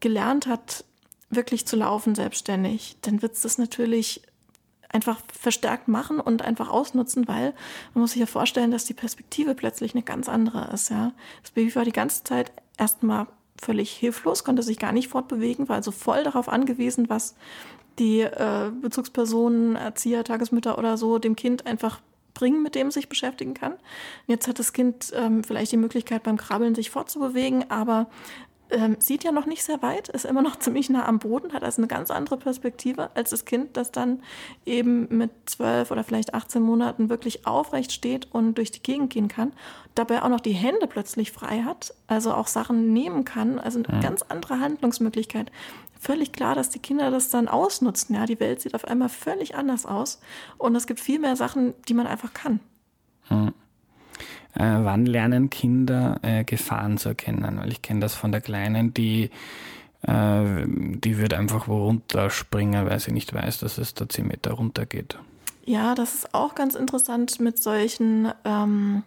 gelernt 0.01 0.47
hat, 0.47 0.85
wirklich 1.31 1.67
zu 1.67 1.77
laufen 1.77 2.15
selbstständig, 2.15 2.97
dann 3.03 3.23
wird 3.23 3.35
es 3.35 3.43
das 3.43 3.59
natürlich 3.59 4.23
einfach 4.91 5.21
verstärkt 5.33 5.89
machen 5.89 6.19
und 6.19 6.43
einfach 6.43 6.71
ausnutzen, 6.71 7.29
weil 7.29 7.53
man 7.93 8.03
muss 8.03 8.13
sich 8.13 8.21
ja 8.21 8.27
vorstellen, 8.27 8.71
dass 8.71 8.87
die 8.87 8.95
Perspektive 8.95 9.55
plötzlich 9.55 9.95
eine 9.95 10.03
ganz 10.03 10.29
andere 10.29 10.71
ist. 10.73 10.91
Ja, 10.91 11.13
das 11.43 11.51
Baby 11.51 11.75
war 11.75 11.85
die 11.85 11.93
ganze 11.93 12.25
Zeit 12.25 12.53
erstmal 12.79 13.27
völlig 13.61 13.91
hilflos, 13.91 14.45
konnte 14.45 14.63
sich 14.63 14.79
gar 14.79 14.93
nicht 14.93 15.09
fortbewegen, 15.09 15.69
war 15.69 15.77
also 15.77 15.91
voll 15.91 16.25
darauf 16.25 16.49
angewiesen, 16.49 17.11
was 17.11 17.35
die 17.99 18.21
äh, 18.21 18.71
Bezugspersonen, 18.81 19.77
Erzieher, 19.77 20.25
Tagesmütter 20.25 20.79
oder 20.79 20.97
so 20.97 21.19
dem 21.19 21.37
Kind 21.37 21.67
einfach 21.67 22.01
bringen, 22.35 22.63
mit 22.63 22.77
dem 22.77 22.87
es 22.87 22.95
sich 22.95 23.09
beschäftigen 23.09 23.55
kann. 23.55 23.75
Jetzt 24.27 24.47
hat 24.47 24.61
das 24.61 24.73
Kind 24.73 25.13
ähm, 25.15 25.43
vielleicht 25.43 25.73
die 25.73 25.77
Möglichkeit 25.77 26.23
beim 26.23 26.37
Krabbeln 26.37 26.77
sich 26.77 26.91
fortzubewegen, 26.91 27.69
aber 27.71 28.07
ähm, 28.71 28.97
sieht 28.99 29.25
ja 29.25 29.33
noch 29.33 29.47
nicht 29.47 29.63
sehr 29.63 29.83
weit, 29.83 30.09
ist 30.09 30.25
immer 30.25 30.43
noch 30.43 30.57
ziemlich 30.61 30.91
nah 30.91 31.07
am 31.07 31.19
Boden, 31.19 31.53
hat 31.53 31.63
also 31.63 31.81
eine 31.81 31.89
ganz 31.89 32.11
andere 32.11 32.37
Perspektive 32.37 33.11
als 33.15 33.31
das 33.31 33.45
Kind, 33.45 33.77
das 33.77 33.93
dann 33.93 34.23
eben 34.67 35.09
mit 35.17 35.31
zwölf 35.47 35.91
oder 35.91 36.05
vielleicht 36.05 36.35
18 36.35 36.63
Monaten 36.63 37.09
wirklich 37.09 37.47
aufrecht 37.47 37.93
steht 37.93 38.29
und 38.33 38.55
durch 38.55 38.71
die 38.71 38.83
Gegend 38.83 39.11
gehen 39.11 39.29
kann, 39.29 39.53
dabei 39.95 40.23
auch 40.23 40.29
noch 40.29 40.41
die 40.41 40.53
Hände 40.53 40.87
plötzlich 40.87 41.33
frei 41.33 41.63
hat, 41.63 41.95
also 42.07 42.33
auch 42.33 42.47
Sachen 42.47 42.93
nehmen 42.93 43.25
kann, 43.25 43.59
also 43.59 43.79
eine 43.79 43.95
ja. 43.95 44.01
ganz 44.01 44.23
andere 44.23 44.61
Handlungsmöglichkeit. 44.61 45.51
Völlig 46.01 46.33
klar, 46.33 46.55
dass 46.55 46.71
die 46.71 46.79
Kinder 46.79 47.11
das 47.11 47.29
dann 47.31 47.49
ausnutzen. 47.49 48.15
Ja, 48.15 48.25
die 48.25 48.39
Welt 48.39 48.61
sieht 48.61 48.77
auf 48.77 48.85
einmal 48.85 49.09
völlig 49.09 49.57
anders 49.57 49.85
aus 49.85 50.21
und 50.57 50.77
es 50.77 50.87
gibt 50.87 51.01
viel 51.01 51.19
mehr 51.19 51.35
Sachen, 51.35 51.75
die 51.89 51.95
man 51.95 52.07
einfach 52.07 52.33
kann. 52.33 52.61
Hm 53.29 53.53
äh, 54.55 54.61
wann 54.61 55.07
lernen 55.07 55.51
Kinder 55.51 56.19
äh, 56.23 56.45
Gefahren 56.45 56.99
zu 56.99 57.11
erkennen? 57.11 57.59
Weil 57.59 57.73
ich 57.73 57.83
kenne 57.83 58.01
das 58.01 58.15
von 58.15 58.33
der 58.33 58.41
Kleinen, 58.41 58.95
die, 58.95 59.31
äh, 60.03 60.65
die 60.67 61.19
wird 61.19 61.35
einfach 61.35 61.69
wo 61.69 61.85
runterspringen, 61.85 62.87
weil 62.87 63.01
sie 63.01 63.13
nicht 63.13 63.33
weiß, 63.33 63.61
dass 63.61 63.79
es 63.79 63.95
da 63.95 64.09
10 64.09 64.27
Meter 64.27 64.53
runter 64.53 64.87
geht. 64.87 65.19
Ja, 65.65 65.95
das 65.95 66.15
ist 66.15 66.35
auch 66.35 66.55
ganz 66.55 66.75
interessant 66.75 67.41
mit 67.41 67.63
solchen, 67.63 68.33
ähm, 68.47 69.03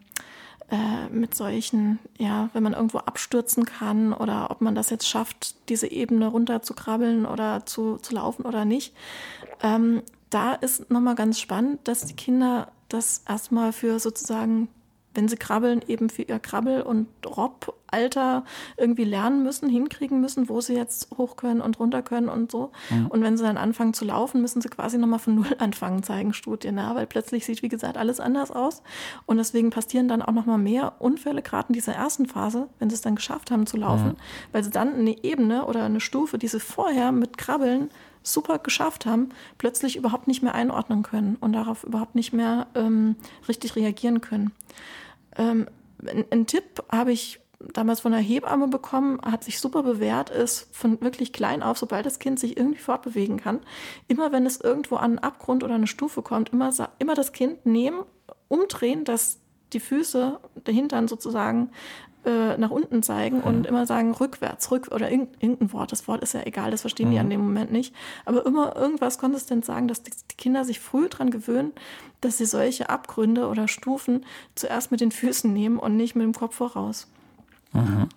äh, 0.69 1.09
mit 1.11 1.33
solchen, 1.33 1.97
ja, 2.19 2.49
wenn 2.53 2.61
man 2.61 2.73
irgendwo 2.73 2.99
abstürzen 2.99 3.65
kann 3.65 4.13
oder 4.13 4.51
ob 4.51 4.61
man 4.61 4.75
das 4.75 4.91
jetzt 4.91 5.07
schafft, 5.07 5.55
diese 5.69 5.87
Ebene 5.87 6.27
runter 6.27 6.61
zu 6.61 6.75
krabbeln 6.75 7.25
oder 7.25 7.65
zu, 7.65 7.97
zu 7.97 8.13
laufen 8.13 8.45
oder 8.45 8.63
nicht. 8.63 8.93
Ähm, 9.63 10.03
da 10.29 10.53
ist 10.53 10.89
nochmal 10.91 11.15
ganz 11.15 11.39
spannend, 11.39 11.79
dass 11.87 12.05
die 12.05 12.15
Kinder 12.15 12.71
das 12.89 13.23
erstmal 13.27 13.73
für 13.73 13.99
sozusagen 13.99 14.69
wenn 15.13 15.27
sie 15.27 15.35
krabbeln, 15.35 15.81
eben 15.87 16.09
für 16.09 16.21
ihr 16.21 16.39
Krabbel- 16.39 16.83
und 16.83 17.07
Rob-Alter 17.25 18.45
irgendwie 18.77 19.03
lernen 19.03 19.43
müssen, 19.43 19.69
hinkriegen 19.69 20.21
müssen, 20.21 20.47
wo 20.47 20.61
sie 20.61 20.73
jetzt 20.73 21.09
hoch 21.17 21.35
können 21.35 21.61
und 21.61 21.79
runter 21.79 22.01
können 22.01 22.29
und 22.29 22.51
so. 22.51 22.71
Mhm. 22.89 23.07
Und 23.07 23.21
wenn 23.21 23.37
sie 23.37 23.43
dann 23.43 23.57
anfangen 23.57 23.93
zu 23.93 24.05
laufen, 24.05 24.41
müssen 24.41 24.61
sie 24.61 24.69
quasi 24.69 24.97
nochmal 24.97 25.19
von 25.19 25.35
Null 25.41 25.55
anfangen, 25.59 26.03
zeigen 26.03 26.33
Studien, 26.33 26.77
ja, 26.77 26.95
weil 26.95 27.07
plötzlich 27.07 27.45
sieht, 27.45 27.61
wie 27.61 27.69
gesagt, 27.69 27.97
alles 27.97 28.19
anders 28.19 28.51
aus. 28.51 28.83
Und 29.25 29.37
deswegen 29.37 29.69
passieren 29.69 30.07
dann 30.07 30.21
auch 30.21 30.33
nochmal 30.33 30.57
mehr 30.57 30.93
Unfälle, 30.99 31.41
gerade 31.41 31.69
in 31.69 31.73
dieser 31.73 31.93
ersten 31.93 32.25
Phase, 32.25 32.69
wenn 32.79 32.89
sie 32.89 32.95
es 32.95 33.01
dann 33.01 33.15
geschafft 33.15 33.51
haben 33.51 33.65
zu 33.65 33.77
laufen, 33.77 34.09
mhm. 34.09 34.17
weil 34.53 34.63
sie 34.63 34.71
dann 34.71 34.95
eine 34.95 35.23
Ebene 35.23 35.65
oder 35.65 35.83
eine 35.83 35.99
Stufe, 35.99 36.37
die 36.37 36.47
sie 36.47 36.59
vorher 36.59 37.11
mit 37.11 37.37
Krabbeln 37.37 37.89
super 38.23 38.59
geschafft 38.59 39.05
haben, 39.05 39.29
plötzlich 39.57 39.95
überhaupt 39.95 40.27
nicht 40.27 40.43
mehr 40.43 40.55
einordnen 40.55 41.03
können 41.03 41.37
und 41.39 41.53
darauf 41.53 41.83
überhaupt 41.83 42.15
nicht 42.15 42.33
mehr 42.33 42.67
ähm, 42.75 43.15
richtig 43.47 43.75
reagieren 43.75 44.21
können. 44.21 44.51
Ähm, 45.35 45.67
ein, 46.31 46.47
Tipp 46.47 46.83
habe 46.91 47.11
ich 47.11 47.39
damals 47.73 47.99
von 47.99 48.13
einer 48.13 48.21
Hebamme 48.21 48.67
bekommen, 48.67 49.19
hat 49.21 49.43
sich 49.43 49.59
super 49.59 49.83
bewährt, 49.83 50.29
ist 50.29 50.67
von 50.75 50.99
wirklich 51.01 51.31
klein 51.31 51.61
auf, 51.61 51.77
sobald 51.77 52.05
das 52.05 52.19
Kind 52.19 52.39
sich 52.39 52.57
irgendwie 52.57 52.79
fortbewegen 52.79 53.37
kann, 53.37 53.59
immer 54.07 54.31
wenn 54.31 54.45
es 54.45 54.59
irgendwo 54.59 54.95
an 54.95 55.11
einen 55.11 55.19
Abgrund 55.19 55.63
oder 55.63 55.75
eine 55.75 55.87
Stufe 55.87 56.21
kommt, 56.21 56.49
immer, 56.49 56.71
immer 56.99 57.13
das 57.13 57.33
Kind 57.33 57.65
nehmen, 57.65 58.03
umdrehen, 58.47 59.05
dass 59.05 59.39
die 59.73 59.79
Füße, 59.79 60.39
der 60.65 60.73
Hintern 60.73 61.07
sozusagen 61.07 61.69
äh, 62.25 62.57
nach 62.57 62.69
unten 62.69 63.01
zeigen 63.03 63.37
mhm. 63.37 63.43
und 63.43 63.67
immer 63.67 63.85
sagen 63.85 64.13
rückwärts, 64.13 64.69
rück 64.71 64.89
oder 64.91 65.09
irgendein 65.09 65.73
Wort. 65.73 65.91
Das 65.91 66.07
Wort 66.07 66.21
ist 66.21 66.33
ja 66.33 66.41
egal, 66.45 66.71
das 66.71 66.81
verstehen 66.81 67.07
mhm. 67.07 67.11
die 67.13 67.19
an 67.19 67.29
dem 67.29 67.41
Moment 67.41 67.71
nicht. 67.71 67.95
Aber 68.25 68.45
immer 68.45 68.75
irgendwas 68.75 69.17
konsistent 69.17 69.65
sagen, 69.65 69.87
dass 69.87 70.03
die, 70.03 70.11
die 70.11 70.35
Kinder 70.35 70.63
sich 70.63 70.79
früh 70.79 71.09
daran 71.09 71.31
gewöhnen, 71.31 71.71
dass 72.21 72.37
sie 72.37 72.45
solche 72.45 72.89
Abgründe 72.89 73.47
oder 73.47 73.67
Stufen 73.67 74.25
zuerst 74.55 74.91
mit 74.91 75.01
den 75.01 75.11
Füßen 75.11 75.51
nehmen 75.51 75.79
und 75.79 75.97
nicht 75.97 76.15
mit 76.15 76.23
dem 76.23 76.33
Kopf 76.33 76.55
voraus. 76.55 77.07
Mhm. 77.73 78.09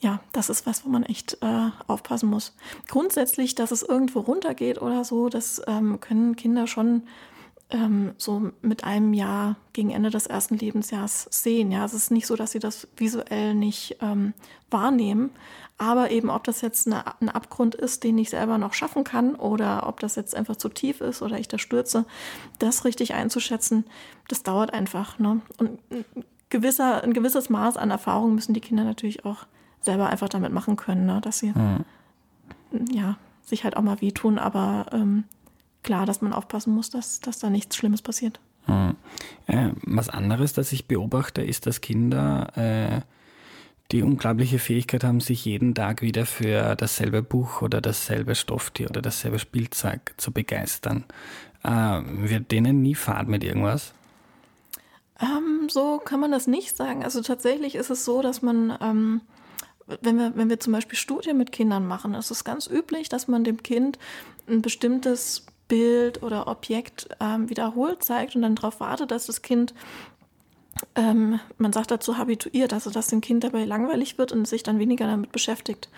Ja, 0.00 0.20
das 0.32 0.50
ist 0.50 0.66
was, 0.66 0.84
wo 0.84 0.90
man 0.90 1.02
echt 1.02 1.38
äh, 1.40 1.70
aufpassen 1.86 2.28
muss. 2.28 2.54
Grundsätzlich, 2.86 3.54
dass 3.54 3.70
es 3.70 3.82
irgendwo 3.82 4.20
runtergeht 4.20 4.80
oder 4.80 5.04
so, 5.04 5.30
das 5.30 5.62
ähm, 5.66 6.00
können 6.00 6.36
Kinder 6.36 6.66
schon 6.66 7.04
ähm, 7.70 8.12
so 8.16 8.52
mit 8.62 8.84
einem 8.84 9.12
Jahr 9.12 9.56
gegen 9.72 9.90
Ende 9.90 10.10
des 10.10 10.26
ersten 10.26 10.56
Lebensjahres 10.56 11.28
sehen. 11.30 11.72
Ja, 11.72 11.84
es 11.84 11.94
ist 11.94 12.10
nicht 12.10 12.26
so, 12.26 12.36
dass 12.36 12.52
sie 12.52 12.60
das 12.60 12.86
visuell 12.96 13.54
nicht 13.54 13.96
ähm, 14.00 14.34
wahrnehmen, 14.70 15.30
aber 15.78 16.10
eben, 16.10 16.30
ob 16.30 16.44
das 16.44 16.62
jetzt 16.62 16.86
eine, 16.86 17.04
ein 17.20 17.28
Abgrund 17.28 17.74
ist, 17.74 18.04
den 18.04 18.16
ich 18.18 18.30
selber 18.30 18.56
noch 18.56 18.72
schaffen 18.72 19.04
kann 19.04 19.34
oder 19.34 19.86
ob 19.88 20.00
das 20.00 20.14
jetzt 20.16 20.34
einfach 20.34 20.56
zu 20.56 20.68
tief 20.68 21.00
ist 21.00 21.22
oder 21.22 21.38
ich 21.38 21.48
da 21.48 21.58
stürze, 21.58 22.06
das 22.58 22.84
richtig 22.84 23.14
einzuschätzen, 23.14 23.84
das 24.28 24.42
dauert 24.42 24.72
einfach. 24.72 25.18
Ne? 25.18 25.40
Und 25.58 25.78
ein, 25.90 26.04
gewisser, 26.48 27.02
ein 27.02 27.12
gewisses 27.12 27.50
Maß 27.50 27.76
an 27.76 27.90
Erfahrung 27.90 28.34
müssen 28.34 28.54
die 28.54 28.60
Kinder 28.60 28.84
natürlich 28.84 29.24
auch 29.24 29.46
selber 29.80 30.08
einfach 30.08 30.28
damit 30.28 30.52
machen 30.52 30.76
können, 30.76 31.04
ne? 31.04 31.20
dass 31.20 31.40
sie 31.40 31.52
mhm. 31.52 31.84
ja, 32.90 33.18
sich 33.42 33.64
halt 33.64 33.76
auch 33.76 33.82
mal 33.82 34.00
wehtun, 34.00 34.38
aber 34.38 34.86
ähm, 34.92 35.24
klar, 35.86 36.04
dass 36.04 36.20
man 36.20 36.34
aufpassen 36.34 36.74
muss, 36.74 36.90
dass, 36.90 37.20
dass 37.20 37.38
da 37.38 37.48
nichts 37.48 37.76
Schlimmes 37.76 38.02
passiert. 38.02 38.38
Hm. 38.66 38.96
Äh, 39.46 39.70
was 39.84 40.10
anderes, 40.10 40.52
das 40.52 40.72
ich 40.72 40.86
beobachte, 40.86 41.42
ist, 41.42 41.66
dass 41.66 41.80
Kinder 41.80 42.52
äh, 42.56 43.00
die 43.92 44.02
unglaubliche 44.02 44.58
Fähigkeit 44.58 45.04
haben, 45.04 45.20
sich 45.20 45.44
jeden 45.44 45.74
Tag 45.74 46.02
wieder 46.02 46.26
für 46.26 46.74
dasselbe 46.74 47.22
Buch 47.22 47.62
oder 47.62 47.80
dasselbe 47.80 48.34
Stofftier 48.34 48.90
oder 48.90 49.00
dasselbe 49.00 49.38
Spielzeug 49.38 50.12
zu 50.16 50.32
begeistern. 50.32 51.04
Äh, 51.62 52.02
wird 52.04 52.50
denen 52.50 52.82
nie 52.82 52.96
fad 52.96 53.28
mit 53.28 53.44
irgendwas? 53.44 53.94
Ähm, 55.20 55.68
so 55.68 55.98
kann 55.98 56.18
man 56.20 56.32
das 56.32 56.48
nicht 56.48 56.76
sagen. 56.76 57.04
Also 57.04 57.22
tatsächlich 57.22 57.76
ist 57.76 57.90
es 57.90 58.04
so, 58.04 58.22
dass 58.22 58.42
man, 58.42 58.76
ähm, 58.80 59.20
wenn, 60.00 60.18
wir, 60.18 60.32
wenn 60.34 60.50
wir 60.50 60.58
zum 60.58 60.72
Beispiel 60.72 60.98
Studien 60.98 61.38
mit 61.38 61.52
Kindern 61.52 61.86
machen, 61.86 62.14
ist 62.14 62.32
es 62.32 62.42
ganz 62.42 62.66
üblich, 62.66 63.08
dass 63.08 63.28
man 63.28 63.44
dem 63.44 63.62
Kind 63.62 64.00
ein 64.48 64.62
bestimmtes 64.62 65.46
Bild 65.68 66.22
oder 66.22 66.46
Objekt 66.46 67.08
ähm, 67.20 67.48
wiederholt 67.50 68.04
zeigt 68.04 68.36
und 68.36 68.42
dann 68.42 68.54
darauf 68.54 68.80
wartet, 68.80 69.10
dass 69.10 69.26
das 69.26 69.42
Kind, 69.42 69.74
ähm, 70.94 71.40
man 71.58 71.72
sagt 71.72 71.90
dazu 71.90 72.18
habituiert, 72.18 72.72
also 72.72 72.90
dass 72.90 73.08
dem 73.08 73.20
Kind 73.20 73.44
dabei 73.44 73.64
langweilig 73.64 74.18
wird 74.18 74.32
und 74.32 74.46
sich 74.46 74.62
dann 74.62 74.78
weniger 74.78 75.06
damit 75.06 75.32
beschäftigt. 75.32 75.88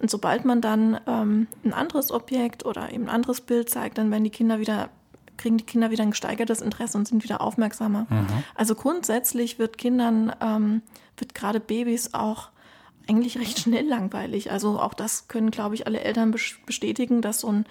Und 0.00 0.10
sobald 0.10 0.44
man 0.44 0.60
dann 0.60 1.00
ähm, 1.06 1.46
ein 1.64 1.72
anderes 1.72 2.10
Objekt 2.10 2.64
oder 2.64 2.92
eben 2.92 3.04
ein 3.04 3.14
anderes 3.14 3.40
Bild 3.40 3.68
zeigt, 3.68 3.98
dann 3.98 4.10
werden 4.10 4.24
die 4.24 4.30
Kinder 4.30 4.58
wieder 4.58 4.90
kriegen 5.36 5.56
die 5.56 5.64
Kinder 5.64 5.92
wieder 5.92 6.02
ein 6.02 6.10
gesteigertes 6.10 6.60
Interesse 6.60 6.98
und 6.98 7.06
sind 7.06 7.22
wieder 7.22 7.40
aufmerksamer. 7.40 8.06
Mhm. 8.10 8.26
Also 8.56 8.74
grundsätzlich 8.74 9.60
wird 9.60 9.78
Kindern, 9.78 10.32
ähm, 10.40 10.82
wird 11.16 11.34
gerade 11.34 11.60
Babys 11.60 12.12
auch 12.12 12.48
eigentlich 13.08 13.38
recht 13.38 13.58
schnell 13.58 13.86
langweilig. 13.86 14.50
Also 14.50 14.78
auch 14.78 14.94
das 14.94 15.28
können, 15.28 15.50
glaube 15.50 15.74
ich, 15.74 15.86
alle 15.86 16.00
Eltern 16.00 16.30
bestätigen, 16.66 17.22
dass 17.22 17.40
so 17.40 17.48
ein 17.48 17.66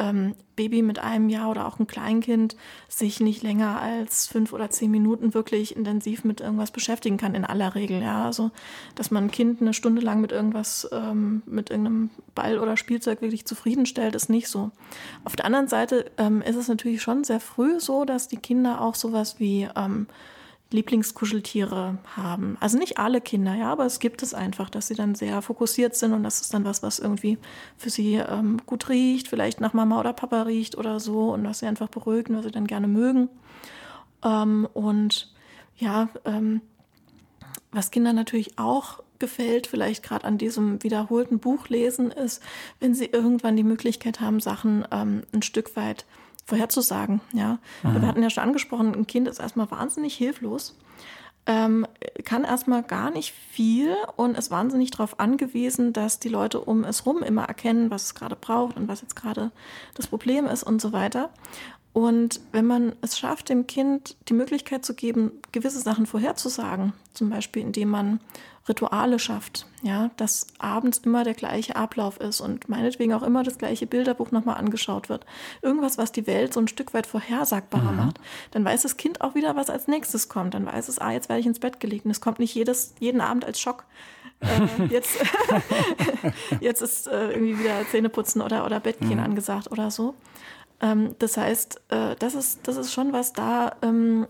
ähm, 0.00 0.34
Baby 0.56 0.82
mit 0.82 0.98
einem 0.98 1.28
Jahr 1.28 1.50
oder 1.50 1.66
auch 1.66 1.78
ein 1.78 1.86
Kleinkind 1.86 2.56
sich 2.88 3.20
nicht 3.20 3.42
länger 3.42 3.80
als 3.80 4.26
fünf 4.26 4.52
oder 4.52 4.70
zehn 4.70 4.90
Minuten 4.90 5.32
wirklich 5.34 5.76
intensiv 5.76 6.24
mit 6.24 6.40
irgendwas 6.40 6.70
beschäftigen 6.70 7.18
kann, 7.18 7.34
in 7.34 7.44
aller 7.44 7.74
Regel. 7.74 8.02
Ja, 8.02 8.24
also, 8.24 8.50
dass 8.96 9.10
man 9.10 9.24
ein 9.24 9.30
Kind 9.30 9.60
eine 9.60 9.74
Stunde 9.74 10.00
lang 10.00 10.20
mit 10.20 10.32
irgendwas, 10.32 10.88
ähm, 10.92 11.42
mit 11.46 11.70
irgendeinem 11.70 12.10
Ball 12.34 12.58
oder 12.58 12.76
Spielzeug 12.76 13.20
wirklich 13.20 13.44
zufriedenstellt, 13.44 14.14
ist 14.14 14.30
nicht 14.30 14.48
so. 14.48 14.70
Auf 15.24 15.36
der 15.36 15.44
anderen 15.44 15.68
Seite 15.68 16.10
ähm, 16.18 16.42
ist 16.42 16.56
es 16.56 16.68
natürlich 16.68 17.02
schon 17.02 17.22
sehr 17.22 17.40
früh 17.40 17.78
so, 17.78 18.04
dass 18.04 18.28
die 18.28 18.38
Kinder 18.38 18.80
auch 18.80 18.94
sowas 18.94 19.38
wie 19.38 19.68
ähm, 19.76 20.06
Lieblingskuscheltiere 20.72 21.98
haben. 22.16 22.56
Also 22.60 22.78
nicht 22.78 22.98
alle 22.98 23.20
Kinder, 23.20 23.54
ja, 23.54 23.72
aber 23.72 23.86
es 23.86 23.98
gibt 23.98 24.22
es 24.22 24.34
einfach, 24.34 24.70
dass 24.70 24.86
sie 24.86 24.94
dann 24.94 25.14
sehr 25.14 25.42
fokussiert 25.42 25.96
sind 25.96 26.12
und 26.12 26.22
das 26.22 26.40
ist 26.40 26.54
dann 26.54 26.64
was, 26.64 26.82
was 26.82 27.00
irgendwie 27.00 27.38
für 27.76 27.90
sie 27.90 28.14
ähm, 28.14 28.58
gut 28.66 28.88
riecht, 28.88 29.26
vielleicht 29.26 29.60
nach 29.60 29.72
Mama 29.72 29.98
oder 29.98 30.12
Papa 30.12 30.42
riecht 30.42 30.78
oder 30.78 31.00
so 31.00 31.32
und 31.32 31.44
was 31.44 31.58
sie 31.58 31.66
einfach 31.66 31.88
beruhigen, 31.88 32.36
was 32.36 32.44
sie 32.44 32.52
dann 32.52 32.68
gerne 32.68 32.86
mögen. 32.86 33.28
Ähm, 34.24 34.68
und 34.72 35.32
ja, 35.76 36.08
ähm, 36.24 36.60
was 37.72 37.90
Kindern 37.90 38.16
natürlich 38.16 38.58
auch 38.58 39.02
gefällt, 39.18 39.66
vielleicht 39.66 40.02
gerade 40.02 40.24
an 40.24 40.38
diesem 40.38 40.82
wiederholten 40.82 41.40
Buchlesen, 41.40 42.10
ist, 42.10 42.42
wenn 42.78 42.94
sie 42.94 43.06
irgendwann 43.06 43.56
die 43.56 43.64
Möglichkeit 43.64 44.20
haben, 44.20 44.40
Sachen 44.40 44.84
ähm, 44.90 45.22
ein 45.32 45.42
Stück 45.42 45.76
weit 45.76 46.06
vorherzusagen. 46.50 47.20
Ja? 47.32 47.58
Wir 47.82 48.06
hatten 48.06 48.22
ja 48.22 48.28
schon 48.28 48.44
angesprochen, 48.44 48.94
ein 48.94 49.06
Kind 49.06 49.28
ist 49.28 49.40
erstmal 49.40 49.70
wahnsinnig 49.70 50.14
hilflos, 50.14 50.76
ähm, 51.46 51.86
kann 52.24 52.44
erstmal 52.44 52.82
gar 52.82 53.10
nicht 53.10 53.32
viel 53.32 53.96
und 54.16 54.36
ist 54.36 54.50
wahnsinnig 54.50 54.90
darauf 54.90 55.18
angewiesen, 55.18 55.92
dass 55.92 56.18
die 56.18 56.28
Leute 56.28 56.60
um 56.60 56.84
es 56.84 57.06
rum 57.06 57.22
immer 57.22 57.44
erkennen, 57.44 57.90
was 57.90 58.04
es 58.04 58.14
gerade 58.14 58.36
braucht 58.36 58.76
und 58.76 58.88
was 58.88 59.00
jetzt 59.00 59.16
gerade 59.16 59.50
das 59.94 60.06
Problem 60.06 60.46
ist 60.46 60.62
und 60.62 60.82
so 60.82 60.92
weiter. 60.92 61.30
Und 61.92 62.40
wenn 62.52 62.66
man 62.66 62.94
es 63.00 63.18
schafft, 63.18 63.48
dem 63.48 63.66
Kind 63.66 64.16
die 64.28 64.34
Möglichkeit 64.34 64.84
zu 64.84 64.94
geben, 64.94 65.32
gewisse 65.50 65.80
Sachen 65.80 66.06
vorherzusagen, 66.06 66.92
zum 67.14 67.30
Beispiel 67.30 67.62
indem 67.62 67.88
man 67.88 68.20
Rituale 68.68 69.18
schafft, 69.18 69.66
ja, 69.82 70.10
dass 70.16 70.46
abends 70.58 70.98
immer 70.98 71.24
der 71.24 71.34
gleiche 71.34 71.74
Ablauf 71.74 72.20
ist 72.20 72.40
und 72.40 72.68
meinetwegen 72.68 73.14
auch 73.14 73.22
immer 73.22 73.42
das 73.42 73.58
gleiche 73.58 73.86
Bilderbuch 73.86 74.30
nochmal 74.30 74.58
angeschaut 74.58 75.08
wird. 75.08 75.26
Irgendwas, 75.62 75.98
was 75.98 76.12
die 76.12 76.26
Welt 76.26 76.52
so 76.52 76.60
ein 76.60 76.68
Stück 76.68 76.94
weit 76.94 77.06
vorhersagbarer 77.06 77.90
mhm. 77.90 77.96
macht. 77.96 78.20
Dann 78.52 78.64
weiß 78.64 78.82
das 78.82 78.96
Kind 78.96 79.22
auch 79.22 79.34
wieder, 79.34 79.56
was 79.56 79.70
als 79.70 79.88
nächstes 79.88 80.28
kommt. 80.28 80.54
Dann 80.54 80.66
weiß 80.66 80.88
es, 80.88 80.98
ah, 80.98 81.10
jetzt 81.10 81.28
werde 81.28 81.40
ich 81.40 81.46
ins 81.46 81.58
Bett 81.58 81.80
gelegt. 81.80 82.04
Und 82.04 82.12
es 82.12 82.20
kommt 82.20 82.38
nicht 82.38 82.54
jedes, 82.54 82.94
jeden 83.00 83.20
Abend 83.20 83.44
als 83.44 83.60
Schock. 83.60 83.84
Äh, 84.40 84.84
jetzt, 84.90 85.18
jetzt 86.60 86.82
ist 86.82 87.08
äh, 87.08 87.30
irgendwie 87.30 87.58
wieder 87.58 87.84
Zähneputzen 87.90 88.40
oder, 88.42 88.64
oder 88.66 88.78
Bettgehen 88.78 89.18
mhm. 89.18 89.24
angesagt 89.24 89.72
oder 89.72 89.90
so. 89.90 90.14
Ähm, 90.80 91.14
das 91.18 91.36
heißt, 91.36 91.80
äh, 91.88 92.16
das, 92.18 92.34
ist, 92.34 92.60
das 92.66 92.76
ist 92.76 92.92
schon 92.92 93.12
was 93.12 93.32
da, 93.32 93.76
ähm, 93.82 94.26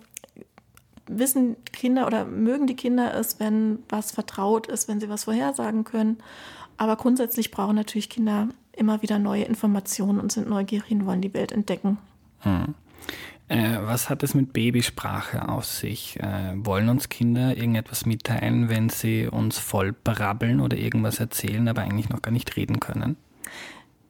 wissen 1.06 1.56
Kinder 1.72 2.06
oder 2.06 2.24
mögen 2.24 2.66
die 2.66 2.76
Kinder 2.76 3.14
es, 3.14 3.40
wenn 3.40 3.80
was 3.88 4.12
vertraut 4.12 4.66
ist, 4.66 4.88
wenn 4.88 5.00
sie 5.00 5.08
was 5.08 5.24
vorhersagen 5.24 5.84
können. 5.84 6.18
Aber 6.76 6.96
grundsätzlich 6.96 7.50
brauchen 7.50 7.76
natürlich 7.76 8.08
Kinder 8.08 8.48
immer 8.72 9.02
wieder 9.02 9.18
neue 9.18 9.44
Informationen 9.44 10.20
und 10.20 10.32
sind 10.32 10.48
neugierig 10.48 10.90
und 10.92 11.06
wollen 11.06 11.20
die 11.20 11.34
Welt 11.34 11.52
entdecken. 11.52 11.98
Hm. 12.40 12.74
Äh, 13.48 13.78
was 13.82 14.08
hat 14.08 14.22
es 14.22 14.34
mit 14.34 14.52
Babysprache 14.52 15.48
auf 15.48 15.64
sich? 15.64 16.18
Äh, 16.20 16.52
wollen 16.54 16.88
uns 16.88 17.08
Kinder 17.08 17.56
irgendetwas 17.56 18.06
mitteilen, 18.06 18.68
wenn 18.68 18.88
sie 18.88 19.26
uns 19.26 19.58
voll 19.58 19.92
brabbeln 19.92 20.60
oder 20.60 20.76
irgendwas 20.76 21.18
erzählen, 21.18 21.66
aber 21.66 21.82
eigentlich 21.82 22.08
noch 22.08 22.22
gar 22.22 22.30
nicht 22.30 22.56
reden 22.56 22.78
können? 22.78 23.16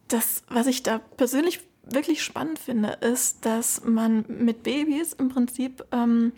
Das, 0.09 0.43
was 0.49 0.67
ich 0.67 0.83
da 0.83 0.99
persönlich 0.99 1.61
wirklich 1.95 2.23
spannend 2.23 2.59
finde, 2.59 2.91
ist, 3.01 3.45
dass 3.45 3.85
man 3.85 4.25
mit 4.29 4.63
Babys 4.63 5.13
im 5.13 5.29
Prinzip 5.29 5.85
ähm, 5.93 6.33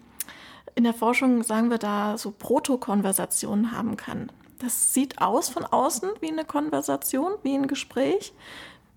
in 0.75 0.85
der 0.85 0.95
Forschung, 0.95 1.43
sagen 1.43 1.71
wir 1.71 1.79
da, 1.79 2.17
so 2.19 2.31
Protokonversationen 2.31 3.73
haben 3.73 3.97
kann. 3.97 4.31
Das 4.59 4.95
sieht 4.95 5.21
aus 5.21 5.49
von 5.49 5.65
außen 5.65 6.11
wie 6.21 6.31
eine 6.31 6.45
Konversation, 6.45 7.33
wie 7.43 7.55
ein 7.55 7.67
Gespräch. 7.67 8.33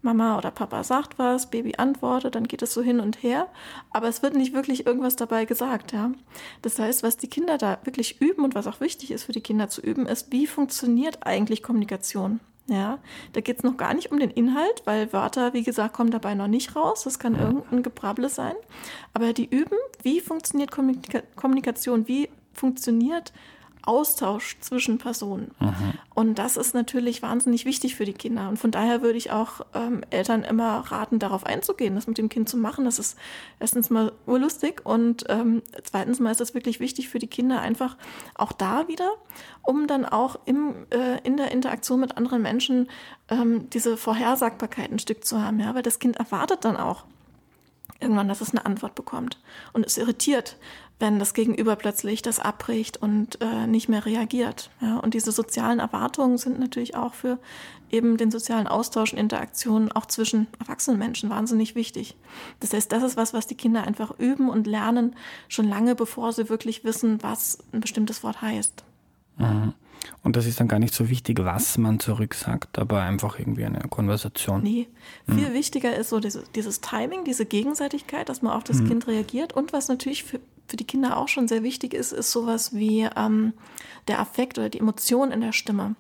Mama 0.06 0.38
oder 0.38 0.52
Papa 0.52 0.84
sagt 0.84 1.18
was, 1.18 1.50
Baby 1.50 1.74
antwortet, 1.78 2.36
dann 2.36 2.48
geht 2.48 2.62
es 2.62 2.74
so 2.74 2.84
hin 2.84 3.00
und 3.00 3.24
her, 3.24 3.48
aber 3.90 4.08
es 4.08 4.22
wird 4.22 4.36
nicht 4.36 4.54
wirklich 4.54 4.86
irgendwas 4.86 5.16
dabei 5.16 5.46
gesagt, 5.46 5.94
ja. 5.94 6.12
Das 6.62 6.78
heißt, 6.78 7.02
was 7.02 7.18
die 7.18 7.28
Kinder 7.28 7.58
da 7.58 7.80
wirklich 7.84 8.22
üben 8.22 8.44
und 8.44 8.54
was 8.54 8.68
auch 8.68 8.80
wichtig 8.80 9.10
ist 9.10 9.24
für 9.24 9.32
die 9.32 9.42
Kinder 9.42 9.68
zu 9.68 9.82
üben, 9.82 10.06
ist, 10.06 10.32
wie 10.32 10.46
funktioniert 10.46 11.26
eigentlich 11.26 11.64
Kommunikation? 11.64 12.40
Ja, 12.68 12.98
da 13.34 13.42
geht 13.42 13.58
es 13.58 13.64
noch 13.64 13.78
gar 13.78 13.94
nicht 13.94 14.12
um 14.12 14.20
den 14.20 14.32
Inhalt, 14.32 14.82
weil 14.86 15.14
Wörter, 15.14 15.54
wie 15.54 15.62
gesagt, 15.62 15.94
kommen 15.94 16.10
dabei 16.10 16.34
noch 16.34 16.48
nicht 16.48 16.76
raus. 16.76 17.04
Das 17.04 17.20
kann 17.20 17.40
irgendein 17.40 17.84
Gebrabble 17.84 18.28
sein. 18.28 18.56
Aber 19.14 19.34
die 19.34 19.46
üben, 19.46 19.78
wie 20.02 20.20
funktioniert 20.20 20.72
Kommunika 20.72 21.22
Kommunikation, 21.36 22.08
wie 22.08 22.30
funktioniert 22.54 23.34
Austausch 23.86 24.58
zwischen 24.60 24.98
Personen. 24.98 25.52
Mhm. 25.60 25.94
Und 26.14 26.36
das 26.40 26.58
ist 26.58 26.74
natürlich 26.74 27.22
wahnsinnig 27.22 27.66
wichtig 27.66 27.96
für 27.96 28.06
die 28.06 28.14
Kinder. 28.14 28.50
Und 28.50 28.58
von 28.58 28.72
daher 28.72 29.02
würde 29.02 29.18
ich 29.18 29.32
auch 29.32 29.62
ähm, 29.74 30.02
Eltern 30.10 30.44
immer 30.44 30.80
raten, 30.92 31.20
darauf 31.20 31.46
einzugehen, 31.46 31.96
das 31.96 32.08
mit 32.08 32.18
dem 32.18 32.30
Kind 32.30 32.50
zu 32.50 32.58
machen. 32.58 32.86
Das 32.86 33.00
ist 33.00 33.18
erstens 33.60 33.90
mal 33.90 34.12
urlustig 34.26 34.86
und 34.86 35.26
ähm, 35.30 35.62
zweitens 35.84 36.20
mal 36.20 36.32
ist 36.32 36.42
das 36.42 36.54
wirklich 36.54 36.80
wichtig 36.80 37.10
für 37.10 37.20
die 37.20 37.28
Kinder 37.28 37.62
einfach 37.62 37.98
auch 38.36 38.52
da 38.52 38.88
wieder, 38.88 39.12
um 39.62 39.88
dann 39.88 40.06
auch 40.06 40.40
im, 40.46 40.86
äh, 40.90 41.20
in 41.24 41.38
der 41.38 41.52
Interaktion 41.52 42.00
mit 42.00 42.18
anderen 42.18 42.42
Menschen 42.42 42.90
ähm, 43.30 43.70
diese 43.70 43.98
Vorhersagbarkeit 43.98 44.92
ein 44.92 45.00
Stück 45.00 45.26
zu 45.26 45.42
haben. 45.42 45.60
Ja? 45.60 45.76
Weil 45.76 45.84
das 45.84 46.00
Kind 46.00 46.18
erwartet 46.18 46.66
dann 46.66 46.78
auch, 46.78 47.06
irgendwann, 48.00 48.28
dass 48.28 48.42
es 48.42 48.52
eine 48.52 48.66
Antwort 48.66 48.96
bekommt 48.96 49.40
und 49.74 49.86
es 49.86 49.98
irritiert, 49.98 50.58
wenn 51.00 51.20
das 51.20 51.34
Gegenüber 51.34 51.76
plötzlich 51.76 52.22
das 52.22 52.40
abbricht 52.40 52.98
und 52.98 53.42
äh, 53.42 53.68
nicht 53.68 53.90
mehr 53.90 54.06
reagiert. 54.06 54.70
Ja, 54.82 54.98
und 54.98 55.14
diese 55.14 55.32
sozialen 55.32 55.80
Erwartungen 55.80 56.38
sind 56.38 56.60
natürlich 56.60 56.96
auch 56.96 57.14
für 57.14 57.38
eben 57.92 58.18
den 58.18 58.32
sozialen 58.32 58.68
Austausch 58.68 59.14
und 59.14 59.20
Interaktionen 59.20 59.92
auch 59.92 60.06
zwischen 60.06 60.48
erwachsenen 60.60 60.98
Menschen 60.98 61.30
wahnsinnig 61.30 61.76
wichtig. 61.76 62.16
Das 62.60 62.74
heißt, 62.74 62.92
das 62.92 63.04
ist 63.04 63.18
was, 63.18 63.34
was 63.34 63.48
die 63.48 63.56
Kinder 63.56 63.84
einfach 63.84 64.18
üben 64.20 64.50
und 64.50 64.68
lernen, 64.68 65.16
schon 65.50 65.68
lange 65.68 65.96
bevor 65.96 66.32
sie 66.32 66.50
wirklich 66.50 66.84
wissen, 66.84 67.22
was 67.22 67.60
ein 67.74 67.82
bestimmtes 67.82 68.24
Wort 68.24 68.42
heißt. 68.42 68.84
Mhm. 69.38 69.74
Und 70.24 70.36
das 70.36 70.46
ist 70.46 70.60
dann 70.60 70.68
gar 70.68 70.80
nicht 70.80 70.94
so 70.94 71.10
wichtig, 71.10 71.40
was 71.44 71.78
man 71.78 72.00
zurücksagt, 72.00 72.78
aber 72.78 73.02
einfach 73.02 73.40
irgendwie 73.40 73.66
eine 73.66 73.80
Konversation. 73.90 74.62
Nee, 74.62 74.88
viel 75.28 75.50
mhm. 75.50 75.54
wichtiger 75.54 75.96
ist 75.96 76.10
so 76.10 76.20
dieses, 76.20 76.52
dieses, 76.52 76.82
Timing, 76.82 77.24
diese 77.24 77.46
Gegenseitigkeit, 77.46 78.30
dass 78.30 78.42
man 78.42 78.54
auf 78.54 78.64
das 78.64 78.82
mhm. 78.82 78.88
Kind 78.88 79.08
reagiert. 79.08 79.54
Und 79.54 79.74
was 79.74 79.88
natürlich 79.88 80.24
für, 80.24 80.40
für 80.68 80.78
die 80.78 80.86
Kinder 80.86 81.18
auch 81.18 81.28
schon 81.28 81.48
sehr 81.48 81.64
wichtig 81.64 81.94
ist, 81.94 82.12
ist 82.12 82.32
sowas 82.32 82.74
wie 82.74 83.08
ähm, 83.16 83.54
der 84.08 84.20
Affekt 84.20 84.58
oder 84.58 84.70
die 84.70 84.80
Emotion 84.80 85.32
in 85.32 85.42
der 85.42 85.52
Stimme. 85.52 85.96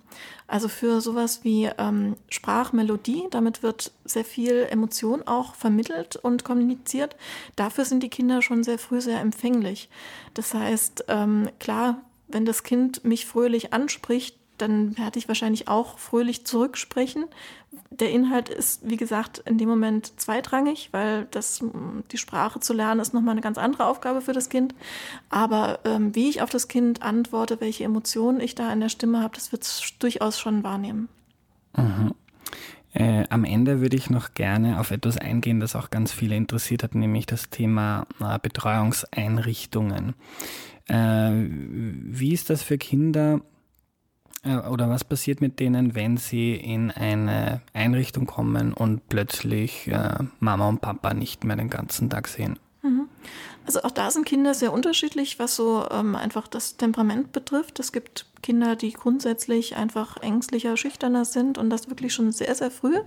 Also 0.48 0.68
für 0.68 1.02
sowas 1.02 1.44
wie 1.44 1.70
ähm, 1.78 2.16
Sprachmelodie, 2.30 3.28
damit 3.32 3.64
wird 3.64 3.92
sehr 4.06 4.26
viel 4.26 4.68
Emotion 4.70 5.24
auch 5.28 5.56
vermittelt 5.56 6.16
und 6.16 6.44
kommuniziert. 6.44 7.16
Dafür 7.56 7.86
sind 7.86 8.04
die 8.04 8.10
Kinder 8.10 8.42
schon 8.42 8.64
sehr 8.64 8.78
früh 8.78 9.02
sehr 9.02 9.20
empfänglich. 9.20 9.90
Das 10.34 10.54
heißt, 10.54 11.06
ähm, 11.08 11.50
klar, 11.60 12.02
wenn 12.28 12.46
das 12.46 12.64
Kind 12.64 13.04
mich 13.04 13.26
fröhlich 13.26 13.74
anspricht, 13.74 14.38
dann 14.58 14.98
werde 14.98 15.20
ich 15.20 15.28
wahrscheinlich 15.28 15.68
auch 15.68 15.98
fröhlich 15.98 16.46
zurücksprechen. 16.46 17.26
Der 17.90 18.12
Inhalt 18.12 18.50
ist, 18.50 18.90
wie 18.90 18.98
gesagt, 18.98 19.40
in 19.46 19.58
dem 19.58 19.70
Moment 19.70 20.20
zweitrangig, 20.20 20.90
weil 20.92 21.28
das, 21.32 21.64
die 22.12 22.18
Sprache 22.18 22.60
zu 22.60 22.74
lernen 22.74 23.00
ist 23.00 23.14
nochmal 23.14 23.34
eine 23.34 23.42
ganz 23.42 23.58
andere 23.58 23.86
Aufgabe 23.86 24.22
für 24.22 24.34
das 24.34 24.50
Kind. 24.50 24.76
Aber 25.30 25.80
ähm, 25.86 26.16
wie 26.16 26.30
ich 26.30 26.42
auf 26.42 26.50
das 26.50 26.68
Kind 26.68 27.02
antworte, 27.02 27.62
welche 27.62 27.84
Emotionen 27.84 28.40
ich 28.40 28.56
da 28.56 28.72
in 28.72 28.80
der 28.80 28.90
Stimme 28.90 29.22
habe, 29.22 29.36
das 29.36 29.52
wird 29.52 29.64
es 29.64 29.94
durchaus 30.00 30.40
schon 30.40 30.64
wahrnehmen. 30.64 31.10
Mhm. 31.76 32.14
Äh, 32.94 33.26
am 33.30 33.44
Ende 33.44 33.82
würde 33.82 33.98
ich 33.98 34.10
noch 34.10 34.34
gerne 34.34 34.80
auf 34.80 34.92
etwas 34.92 35.18
eingehen, 35.18 35.60
das 35.60 35.76
auch 35.76 35.90
ganz 35.90 36.14
viele 36.14 36.38
interessiert 36.38 36.82
hat, 36.82 36.96
nämlich 36.96 37.26
das 37.26 37.50
Thema 37.50 38.08
äh, 38.22 38.40
Betreuungseinrichtungen. 38.42 40.14
Äh, 40.88 41.32
wie 41.32 42.34
ist 42.34 42.50
das 42.50 42.64
für 42.64 42.78
Kinder 42.78 43.42
oder 44.44 44.90
was 44.90 45.04
passiert 45.04 45.42
mit 45.42 45.60
denen, 45.60 45.96
wenn 45.96 46.18
sie 46.18 46.54
in 46.56 46.92
eine 46.92 47.62
Einrichtung 47.74 48.28
kommen 48.28 48.74
und 48.74 49.10
plötzlich 49.10 49.88
äh, 49.88 50.20
Mama 50.40 50.70
und 50.70 50.82
Papa 50.82 51.14
nicht 51.14 51.44
mehr 51.44 51.56
den 51.56 51.70
ganzen 51.70 52.10
Tag 52.10 52.28
sehen? 52.28 52.60
Mhm. 52.84 53.08
Also 53.66 53.82
auch 53.82 53.92
da 53.92 54.12
sind 54.12 54.26
Kinder 54.28 54.54
sehr 54.54 54.72
unterschiedlich, 54.72 55.40
was 55.40 55.56
so 55.56 55.88
ähm, 55.90 56.16
einfach 56.16 56.48
das 56.48 56.78
Temperament 56.78 57.32
betrifft. 57.32 57.80
Es 57.80 57.92
gibt 57.92 58.28
Kinder, 58.44 58.76
die 58.76 58.92
grundsätzlich 58.94 59.76
einfach 59.76 60.18
ängstlicher, 60.18 60.78
schüchterner 60.78 61.26
sind 61.26 61.58
und 61.58 61.72
das 61.72 61.90
wirklich 61.90 62.14
schon 62.14 62.32
sehr, 62.32 62.54
sehr 62.54 62.70
früh 62.70 63.00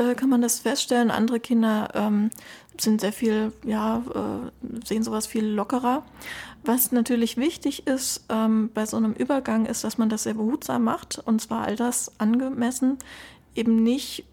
äh, 0.00 0.14
kann 0.14 0.30
man 0.30 0.40
das 0.40 0.60
feststellen. 0.60 1.10
Andere 1.10 1.40
Kinder 1.40 1.90
ähm, 1.94 2.30
sind 2.78 3.00
sehr 3.00 3.12
viel, 3.12 3.52
ja, 3.64 4.02
äh, 4.14 4.86
sehen 4.86 5.02
sowas 5.02 5.26
viel 5.26 5.44
lockerer. 5.44 6.04
Was 6.64 6.92
natürlich 6.92 7.36
wichtig 7.36 7.86
ist 7.86 8.24
ähm, 8.28 8.70
bei 8.72 8.86
so 8.86 8.96
einem 8.96 9.12
Übergang, 9.12 9.66
ist, 9.66 9.84
dass 9.84 9.98
man 9.98 10.08
das 10.08 10.24
sehr 10.24 10.34
behutsam 10.34 10.84
macht 10.84 11.18
und 11.18 11.40
zwar 11.40 11.64
all 11.64 11.76
das 11.76 12.12
angemessen, 12.18 12.98
eben 13.54 13.82
nicht, 13.82 14.24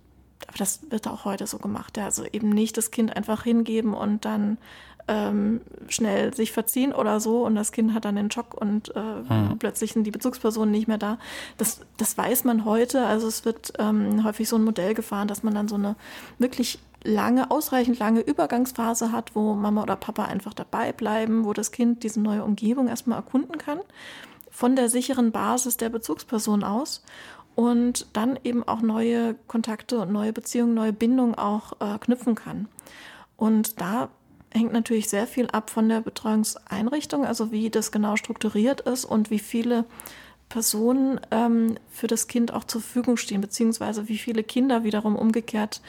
aber 0.47 0.57
das 0.57 0.81
wird 0.89 1.07
auch 1.07 1.25
heute 1.25 1.47
so 1.47 1.57
gemacht, 1.57 1.97
ja, 1.97 2.05
also 2.05 2.25
eben 2.25 2.49
nicht 2.49 2.77
das 2.77 2.91
Kind 2.91 3.15
einfach 3.15 3.43
hingeben 3.43 3.93
und 3.93 4.25
dann 4.25 4.57
ähm, 5.07 5.61
schnell 5.87 6.33
sich 6.33 6.51
verziehen 6.51 6.93
oder 6.93 7.19
so 7.19 7.45
und 7.45 7.55
das 7.55 7.71
Kind 7.71 7.93
hat 7.93 8.05
dann 8.05 8.15
den 8.15 8.31
Schock 8.31 8.53
und 8.53 8.93
äh, 8.95 8.99
mhm. 8.99 9.57
plötzlich 9.57 9.93
sind 9.93 10.03
die 10.03 10.11
Bezugspersonen 10.11 10.71
nicht 10.71 10.87
mehr 10.87 10.97
da. 10.97 11.17
Das, 11.57 11.81
das 11.97 12.17
weiß 12.17 12.43
man 12.43 12.65
heute. 12.65 13.05
Also 13.05 13.27
es 13.27 13.45
wird 13.45 13.73
ähm, 13.79 14.23
häufig 14.23 14.49
so 14.49 14.57
ein 14.57 14.63
Modell 14.63 14.93
gefahren, 14.93 15.27
dass 15.27 15.43
man 15.43 15.55
dann 15.55 15.67
so 15.67 15.75
eine 15.75 15.95
wirklich 16.37 16.79
lange, 17.03 17.51
ausreichend 17.51 17.99
lange 17.99 18.21
Übergangsphase 18.21 19.11
hat, 19.11 19.35
wo 19.35 19.53
Mama 19.53 19.83
oder 19.83 19.95
Papa 19.95 20.25
einfach 20.25 20.53
dabei 20.53 20.91
bleiben, 20.91 21.45
wo 21.45 21.53
das 21.53 21.71
Kind 21.71 22.03
diese 22.03 22.19
neue 22.19 22.43
Umgebung 22.43 22.87
erstmal 22.87 23.19
erkunden 23.19 23.57
kann, 23.57 23.79
von 24.51 24.75
der 24.75 24.89
sicheren 24.89 25.31
Basis 25.31 25.77
der 25.77 25.89
Bezugsperson 25.89 26.63
aus 26.63 27.03
und 27.55 28.07
dann 28.13 28.37
eben 28.43 28.67
auch 28.67 28.81
neue 28.81 29.35
Kontakte 29.47 29.99
und 29.99 30.11
neue 30.11 30.33
Beziehungen, 30.33 30.73
neue 30.73 30.93
Bindungen 30.93 31.35
auch 31.35 31.73
äh, 31.79 31.97
knüpfen 31.97 32.35
kann. 32.35 32.67
Und 33.37 33.79
da 33.79 34.09
hängt 34.57 34.73
natürlich 34.73 35.09
sehr 35.09 35.27
viel 35.27 35.47
ab 35.47 35.69
von 35.69 35.87
der 35.89 36.01
Betreuungseinrichtung, 36.01 37.25
also 37.25 37.51
wie 37.51 37.69
das 37.69 37.91
genau 37.91 38.15
strukturiert 38.15 38.81
ist 38.81 39.05
und 39.05 39.29
wie 39.29 39.39
viele 39.39 39.85
Personen 40.49 41.19
ähm, 41.31 41.77
für 41.89 42.07
das 42.07 42.27
Kind 42.27 42.53
auch 42.53 42.63
zur 42.63 42.81
Verfügung 42.81 43.17
stehen, 43.17 43.41
beziehungsweise 43.41 44.07
wie 44.07 44.17
viele 44.17 44.43
Kinder 44.43 44.83
wiederum 44.83 45.15
umgekehrt 45.15 45.81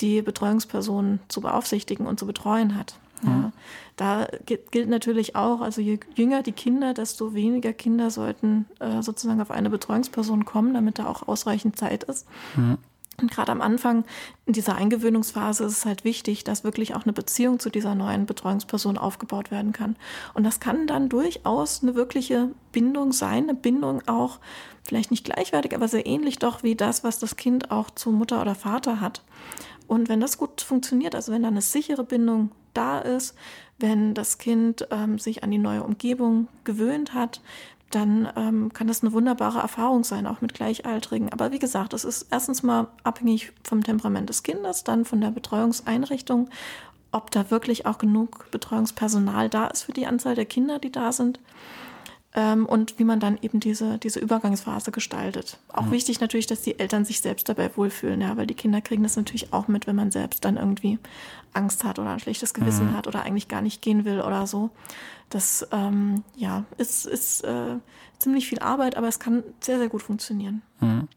die 0.00 0.22
Betreuungsperson 0.22 1.20
zu 1.28 1.40
beaufsichtigen 1.40 2.06
und 2.06 2.18
zu 2.18 2.26
betreuen 2.26 2.76
hat. 2.76 2.98
Ja. 3.22 3.30
ja. 3.30 3.52
Da 3.96 4.26
gilt 4.46 4.88
natürlich 4.88 5.36
auch, 5.36 5.60
also 5.60 5.80
je 5.80 6.00
jünger 6.14 6.42
die 6.42 6.52
Kinder, 6.52 6.92
desto 6.94 7.34
weniger 7.34 7.72
Kinder 7.72 8.10
sollten 8.10 8.66
äh, 8.80 9.02
sozusagen 9.02 9.40
auf 9.40 9.50
eine 9.50 9.70
Betreuungsperson 9.70 10.44
kommen, 10.44 10.74
damit 10.74 10.98
da 10.98 11.06
auch 11.06 11.28
ausreichend 11.28 11.76
Zeit 11.78 12.04
ist. 12.04 12.26
Ja. 12.56 12.78
Und 13.22 13.30
gerade 13.30 13.52
am 13.52 13.60
Anfang 13.60 14.04
in 14.44 14.52
dieser 14.52 14.74
Eingewöhnungsphase 14.74 15.64
ist 15.64 15.78
es 15.78 15.84
halt 15.86 16.04
wichtig, 16.04 16.44
dass 16.44 16.64
wirklich 16.64 16.94
auch 16.94 17.04
eine 17.04 17.12
Beziehung 17.12 17.60
zu 17.60 17.70
dieser 17.70 17.94
neuen 17.94 18.26
Betreuungsperson 18.26 18.98
aufgebaut 18.98 19.50
werden 19.50 19.72
kann. 19.72 19.96
Und 20.34 20.44
das 20.44 20.60
kann 20.60 20.86
dann 20.86 21.08
durchaus 21.08 21.82
eine 21.82 21.94
wirkliche 21.94 22.50
Bindung 22.72 23.12
sein, 23.12 23.44
eine 23.44 23.54
Bindung 23.54 24.02
auch 24.08 24.40
vielleicht 24.84 25.12
nicht 25.12 25.24
gleichwertig, 25.24 25.74
aber 25.74 25.86
sehr 25.88 26.04
ähnlich 26.04 26.38
doch 26.38 26.64
wie 26.64 26.74
das, 26.74 27.04
was 27.04 27.20
das 27.20 27.36
Kind 27.36 27.70
auch 27.70 27.90
zu 27.90 28.10
Mutter 28.10 28.42
oder 28.42 28.56
Vater 28.56 29.00
hat. 29.00 29.22
Und 29.86 30.08
wenn 30.08 30.20
das 30.20 30.38
gut 30.38 30.60
funktioniert, 30.60 31.14
also 31.14 31.32
wenn 31.32 31.42
da 31.42 31.48
eine 31.48 31.62
sichere 31.62 32.02
Bindung 32.02 32.50
da 32.74 32.98
ist, 32.98 33.34
wenn 33.78 34.14
das 34.14 34.38
Kind 34.38 34.86
ähm, 34.90 35.18
sich 35.18 35.42
an 35.42 35.50
die 35.50 35.58
neue 35.58 35.82
Umgebung 35.82 36.48
gewöhnt 36.64 37.14
hat, 37.14 37.40
dann 37.94 38.28
ähm, 38.36 38.72
kann 38.72 38.86
das 38.86 39.02
eine 39.02 39.12
wunderbare 39.12 39.60
Erfahrung 39.60 40.04
sein, 40.04 40.26
auch 40.26 40.40
mit 40.40 40.54
Gleichaltrigen. 40.54 41.32
Aber 41.32 41.52
wie 41.52 41.58
gesagt, 41.58 41.92
es 41.92 42.04
ist 42.04 42.26
erstens 42.30 42.62
mal 42.62 42.88
abhängig 43.04 43.52
vom 43.62 43.82
Temperament 43.84 44.28
des 44.28 44.42
Kindes, 44.42 44.84
dann 44.84 45.04
von 45.04 45.20
der 45.20 45.30
Betreuungseinrichtung, 45.30 46.48
ob 47.12 47.30
da 47.30 47.50
wirklich 47.50 47.86
auch 47.86 47.98
genug 47.98 48.50
Betreuungspersonal 48.50 49.48
da 49.48 49.66
ist 49.66 49.82
für 49.82 49.92
die 49.92 50.06
Anzahl 50.06 50.34
der 50.34 50.46
Kinder, 50.46 50.78
die 50.78 50.90
da 50.90 51.12
sind 51.12 51.38
ähm, 52.34 52.66
und 52.66 52.98
wie 52.98 53.04
man 53.04 53.20
dann 53.20 53.38
eben 53.42 53.60
diese, 53.60 53.98
diese 53.98 54.18
Übergangsphase 54.18 54.90
gestaltet. 54.90 55.58
Auch 55.68 55.86
mhm. 55.86 55.92
wichtig 55.92 56.20
natürlich, 56.20 56.46
dass 56.46 56.62
die 56.62 56.78
Eltern 56.78 57.04
sich 57.04 57.20
selbst 57.20 57.48
dabei 57.48 57.70
wohlfühlen, 57.76 58.20
ja, 58.20 58.36
weil 58.36 58.46
die 58.46 58.54
Kinder 58.54 58.80
kriegen 58.80 59.02
das 59.02 59.16
natürlich 59.16 59.52
auch 59.52 59.68
mit, 59.68 59.86
wenn 59.86 59.96
man 59.96 60.10
selbst 60.10 60.44
dann 60.44 60.56
irgendwie 60.56 60.98
Angst 61.52 61.84
hat 61.84 61.98
oder 61.98 62.10
ein 62.10 62.20
schlechtes 62.20 62.54
Gewissen 62.54 62.90
mhm. 62.90 62.96
hat 62.96 63.06
oder 63.06 63.22
eigentlich 63.22 63.48
gar 63.48 63.60
nicht 63.60 63.82
gehen 63.82 64.04
will 64.04 64.20
oder 64.20 64.46
so. 64.46 64.70
Das 65.28 65.66
ähm, 65.72 66.24
ja, 66.36 66.64
ist, 66.78 67.06
ist 67.06 67.44
äh, 67.44 67.76
ziemlich 68.18 68.48
viel 68.48 68.60
Arbeit, 68.60 68.96
aber 68.96 69.08
es 69.08 69.18
kann 69.18 69.42
sehr, 69.60 69.78
sehr 69.78 69.88
gut 69.88 70.02
funktionieren. 70.02 70.62
Mhm. 70.80 71.08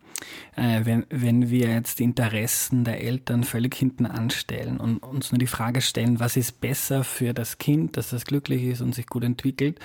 Äh, 0.55 0.85
wenn, 0.85 1.05
wenn 1.09 1.49
wir 1.49 1.69
jetzt 1.69 1.99
die 1.99 2.03
Interessen 2.03 2.83
der 2.83 3.01
Eltern 3.01 3.43
völlig 3.43 3.75
hinten 3.75 4.05
anstellen 4.05 4.77
und 4.77 4.99
uns 4.99 5.31
nur 5.31 5.39
die 5.39 5.47
Frage 5.47 5.81
stellen, 5.81 6.19
was 6.19 6.37
ist 6.37 6.61
besser 6.61 7.03
für 7.03 7.33
das 7.33 7.57
Kind, 7.57 7.97
dass 7.97 8.11
das 8.11 8.25
glücklich 8.25 8.63
ist 8.63 8.81
und 8.81 8.95
sich 8.95 9.07
gut 9.07 9.23
entwickelt, 9.23 9.79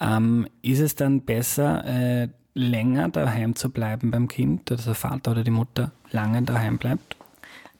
ähm, 0.00 0.46
ist 0.62 0.80
es 0.80 0.94
dann 0.94 1.22
besser, 1.22 1.84
äh, 1.84 2.28
länger 2.54 3.10
daheim 3.10 3.54
zu 3.54 3.70
bleiben 3.70 4.10
beim 4.10 4.28
Kind, 4.28 4.70
dass 4.70 4.84
der 4.84 4.94
Vater 4.94 5.32
oder 5.32 5.44
die 5.44 5.50
Mutter 5.50 5.92
lange 6.10 6.42
daheim 6.42 6.78
bleibt? 6.78 7.16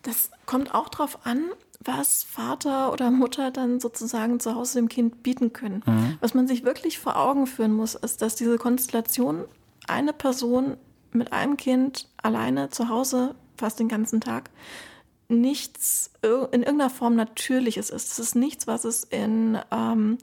Das 0.02 0.30
kommt 0.44 0.74
auch 0.74 0.90
darauf 0.90 1.24
an, 1.26 1.40
was 1.80 2.24
Vater 2.24 2.92
oder 2.92 3.10
Mutter 3.10 3.50
dann 3.50 3.80
sozusagen 3.80 4.38
zu 4.38 4.54
Hause 4.54 4.78
dem 4.78 4.88
Kind 4.88 5.22
bieten 5.22 5.52
können. 5.52 5.82
Mhm. 5.86 6.18
Was 6.20 6.34
man 6.34 6.46
sich 6.46 6.64
wirklich 6.64 6.98
vor 6.98 7.16
Augen 7.16 7.46
führen 7.46 7.72
muss, 7.72 7.94
ist, 7.94 8.22
dass 8.22 8.34
diese 8.34 8.58
Konstellation 8.58 9.44
eine 9.86 10.12
Person 10.12 10.76
mit 11.12 11.32
einem 11.32 11.56
Kind 11.56 12.08
alleine 12.22 12.70
zu 12.70 12.88
Hause 12.88 13.34
fast 13.56 13.80
den 13.80 13.88
ganzen 13.88 14.20
Tag 14.20 14.50
nichts 15.28 16.10
in 16.22 16.62
irgendeiner 16.62 16.90
Form 16.90 17.16
Natürliches 17.16 17.90
ist. 17.90 18.12
Es 18.12 18.18
ist 18.18 18.36
nichts, 18.36 18.66
was 18.66 18.84
es 18.84 19.04
in 19.04 19.58
ähm, 19.72 20.18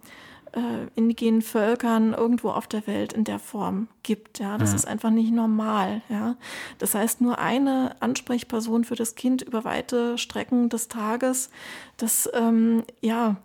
äh, 0.54 0.88
indigenen 0.96 1.42
Völkern 1.42 2.14
irgendwo 2.14 2.52
auf 2.52 2.68
der 2.68 2.86
Welt 2.88 3.12
in 3.14 3.24
der 3.24 3.40
Form 3.40 3.88
gibt. 4.04 4.40
Ja, 4.40 4.58
das 4.58 4.70
ja. 4.70 4.76
ist 4.76 4.88
einfach 4.88 5.10
nicht 5.10 5.32
normal. 5.32 6.02
Ja, 6.10 6.36
das 6.78 6.96
heißt, 6.96 7.22
nur 7.22 7.40
eine 7.40 7.96
Ansprechperson 8.02 8.84
für 8.84 8.96
das 8.96 9.16
Kind 9.16 9.42
über 9.42 9.66
weite 9.66 10.18
Strecken 10.18 10.70
des 10.70 10.88
Tages, 10.88 11.50
das 11.98 12.30
ähm, 12.34 12.84
ja 13.02 13.38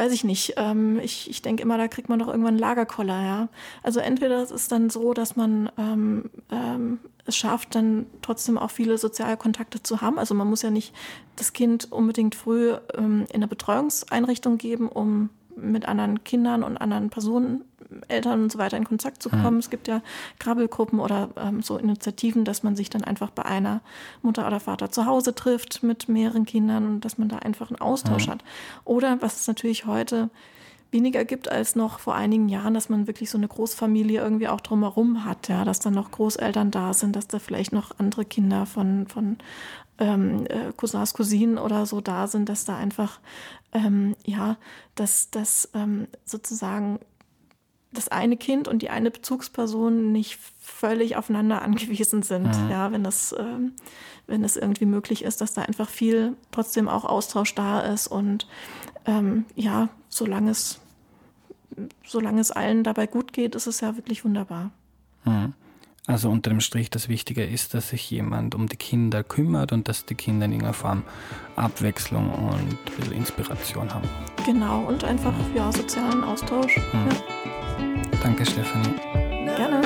weiß 0.00 0.12
ich 0.12 0.24
nicht. 0.24 0.54
Ähm, 0.56 0.98
ich, 0.98 1.28
ich 1.28 1.42
denke 1.42 1.62
immer, 1.62 1.76
da 1.76 1.86
kriegt 1.86 2.08
man 2.08 2.18
doch 2.18 2.28
irgendwann 2.28 2.54
einen 2.54 2.58
Lagerkoller, 2.58 3.22
ja. 3.22 3.48
Also 3.82 4.00
entweder 4.00 4.42
es 4.42 4.50
ist 4.50 4.72
dann 4.72 4.88
so, 4.88 5.12
dass 5.12 5.36
man 5.36 5.70
ähm, 5.76 6.30
ähm, 6.50 7.00
es 7.26 7.36
schafft, 7.36 7.74
dann 7.74 8.06
trotzdem 8.22 8.56
auch 8.56 8.70
viele 8.70 8.96
soziale 8.96 9.36
Kontakte 9.36 9.82
zu 9.82 10.00
haben. 10.00 10.18
Also 10.18 10.34
man 10.34 10.48
muss 10.48 10.62
ja 10.62 10.70
nicht 10.70 10.94
das 11.36 11.52
Kind 11.52 11.92
unbedingt 11.92 12.34
früh 12.34 12.72
ähm, 12.96 13.26
in 13.28 13.36
eine 13.36 13.46
Betreuungseinrichtung 13.46 14.56
geben, 14.56 14.88
um 14.88 15.28
mit 15.60 15.86
anderen 15.86 16.24
Kindern 16.24 16.62
und 16.62 16.76
anderen 16.76 17.10
Personen, 17.10 17.64
Eltern 18.08 18.42
und 18.42 18.52
so 18.52 18.58
weiter 18.58 18.76
in 18.76 18.84
Kontakt 18.84 19.22
zu 19.22 19.30
kommen. 19.30 19.54
Mhm. 19.54 19.58
Es 19.58 19.70
gibt 19.70 19.88
ja 19.88 20.02
Krabbelgruppen 20.38 21.00
oder 21.00 21.30
ähm, 21.36 21.62
so 21.62 21.76
Initiativen, 21.76 22.44
dass 22.44 22.62
man 22.62 22.76
sich 22.76 22.90
dann 22.90 23.04
einfach 23.04 23.30
bei 23.30 23.44
einer 23.44 23.80
Mutter 24.22 24.46
oder 24.46 24.60
Vater 24.60 24.90
zu 24.90 25.06
Hause 25.06 25.34
trifft 25.34 25.82
mit 25.82 26.08
mehreren 26.08 26.46
Kindern 26.46 26.86
und 26.86 27.04
dass 27.04 27.18
man 27.18 27.28
da 27.28 27.38
einfach 27.38 27.70
einen 27.70 27.80
Austausch 27.80 28.26
mhm. 28.26 28.32
hat. 28.32 28.44
Oder 28.84 29.20
was 29.20 29.40
es 29.40 29.48
natürlich 29.48 29.86
heute 29.86 30.30
weniger 30.92 31.24
gibt 31.24 31.50
als 31.50 31.76
noch 31.76 32.00
vor 32.00 32.14
einigen 32.14 32.48
Jahren, 32.48 32.74
dass 32.74 32.88
man 32.88 33.06
wirklich 33.06 33.30
so 33.30 33.38
eine 33.38 33.48
Großfamilie 33.48 34.20
irgendwie 34.20 34.48
auch 34.48 34.60
drumherum 34.60 35.24
hat, 35.24 35.48
ja, 35.48 35.64
dass 35.64 35.80
dann 35.80 35.94
noch 35.94 36.10
Großeltern 36.10 36.70
da 36.70 36.92
sind, 36.94 37.14
dass 37.14 37.28
da 37.28 37.38
vielleicht 37.38 37.72
noch 37.72 37.92
andere 37.98 38.24
Kinder 38.24 38.66
von, 38.66 39.06
von 39.06 39.38
ähm, 40.00 40.46
äh, 40.46 40.72
Cousins, 40.76 41.14
Cousinen 41.14 41.58
oder 41.58 41.86
so 41.86 42.00
da 42.00 42.26
sind, 42.26 42.48
dass 42.48 42.64
da 42.64 42.76
einfach, 42.76 43.20
ähm, 43.72 44.16
ja, 44.24 44.56
dass 44.96 45.30
das 45.30 45.70
ähm, 45.74 46.08
sozusagen 46.24 46.98
das 47.92 48.08
eine 48.08 48.36
Kind 48.36 48.68
und 48.68 48.82
die 48.82 48.90
eine 48.90 49.10
Bezugsperson 49.10 50.10
nicht 50.10 50.38
völlig 50.58 51.16
aufeinander 51.16 51.62
angewiesen 51.62 52.22
sind. 52.22 52.46
Mhm. 52.46 52.70
Ja, 52.70 52.90
wenn 52.92 53.04
das, 53.04 53.34
ähm, 53.38 53.72
wenn 54.26 54.42
es 54.42 54.56
irgendwie 54.56 54.86
möglich 54.86 55.22
ist, 55.22 55.40
dass 55.40 55.54
da 55.54 55.62
einfach 55.62 55.88
viel 55.88 56.36
trotzdem 56.50 56.88
auch 56.88 57.04
Austausch 57.04 57.54
da 57.54 57.80
ist 57.80 58.06
und 58.06 58.46
ähm, 59.06 59.44
ja, 59.54 59.88
solange 60.08 60.50
es, 60.50 60.80
solange 62.06 62.40
es 62.40 62.50
allen 62.50 62.84
dabei 62.84 63.06
gut 63.06 63.32
geht, 63.32 63.54
ist 63.54 63.66
es 63.66 63.80
ja 63.80 63.96
wirklich 63.96 64.24
wunderbar. 64.24 64.70
Mhm. 65.24 65.54
Also 66.10 66.28
unter 66.28 66.50
dem 66.50 66.60
Strich 66.60 66.90
das 66.90 67.08
Wichtige 67.08 67.44
ist, 67.44 67.72
dass 67.72 67.90
sich 67.90 68.10
jemand 68.10 68.56
um 68.56 68.68
die 68.68 68.76
Kinder 68.76 69.22
kümmert 69.22 69.70
und 69.72 69.86
dass 69.86 70.06
die 70.06 70.16
Kinder 70.16 70.46
in 70.46 70.52
irgendeiner 70.52 70.74
Form 70.74 71.04
Abwechslung 71.54 72.30
und 72.30 72.54
ein 72.58 72.78
bisschen 72.96 73.12
Inspiration 73.12 73.94
haben. 73.94 74.08
Genau, 74.44 74.80
und 74.80 75.04
einfach 75.04 75.34
ja, 75.54 75.70
sozialen 75.70 76.24
Austausch. 76.24 76.76
Mhm. 76.76 77.08
Ja. 77.10 78.18
Danke, 78.22 78.44
Stefanie. 78.44 78.96
Gerne. 79.56 79.82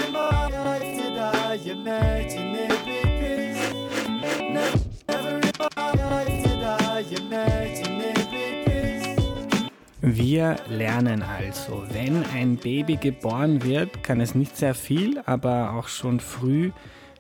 Wir 10.06 10.56
lernen 10.68 11.22
also, 11.22 11.82
wenn 11.90 12.26
ein 12.26 12.56
Baby 12.56 12.96
geboren 12.96 13.64
wird, 13.64 14.02
kann 14.02 14.20
es 14.20 14.34
nicht 14.34 14.54
sehr 14.54 14.74
viel, 14.74 15.18
aber 15.24 15.72
auch 15.72 15.88
schon 15.88 16.20
früh 16.20 16.72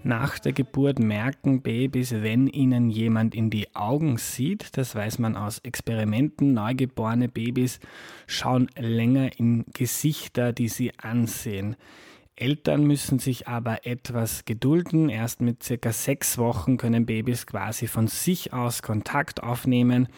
nach 0.02 0.38
der 0.38 0.52
Geburt 0.52 0.98
merken 0.98 1.62
Babys, 1.62 2.12
wenn 2.12 2.46
ihnen 2.46 2.90
jemand 2.90 3.34
in 3.34 3.48
die 3.48 3.74
Augen 3.74 4.18
sieht. 4.18 4.76
Das 4.76 4.94
weiß 4.94 5.18
man 5.18 5.34
aus 5.34 5.60
Experimenten. 5.60 6.52
Neugeborene 6.52 7.30
Babys 7.30 7.80
schauen 8.26 8.68
länger 8.78 9.30
in 9.38 9.64
Gesichter, 9.72 10.52
die 10.52 10.68
sie 10.68 10.92
ansehen. 10.98 11.76
Eltern 12.36 12.84
müssen 12.84 13.18
sich 13.18 13.46
aber 13.46 13.86
etwas 13.86 14.44
gedulden. 14.44 15.08
Erst 15.08 15.40
mit 15.40 15.62
circa 15.62 15.92
sechs 15.92 16.36
Wochen 16.36 16.76
können 16.76 17.06
Babys 17.06 17.46
quasi 17.46 17.86
von 17.86 18.08
sich 18.08 18.52
aus 18.52 18.82
Kontakt 18.82 19.42
aufnehmen, 19.42 20.08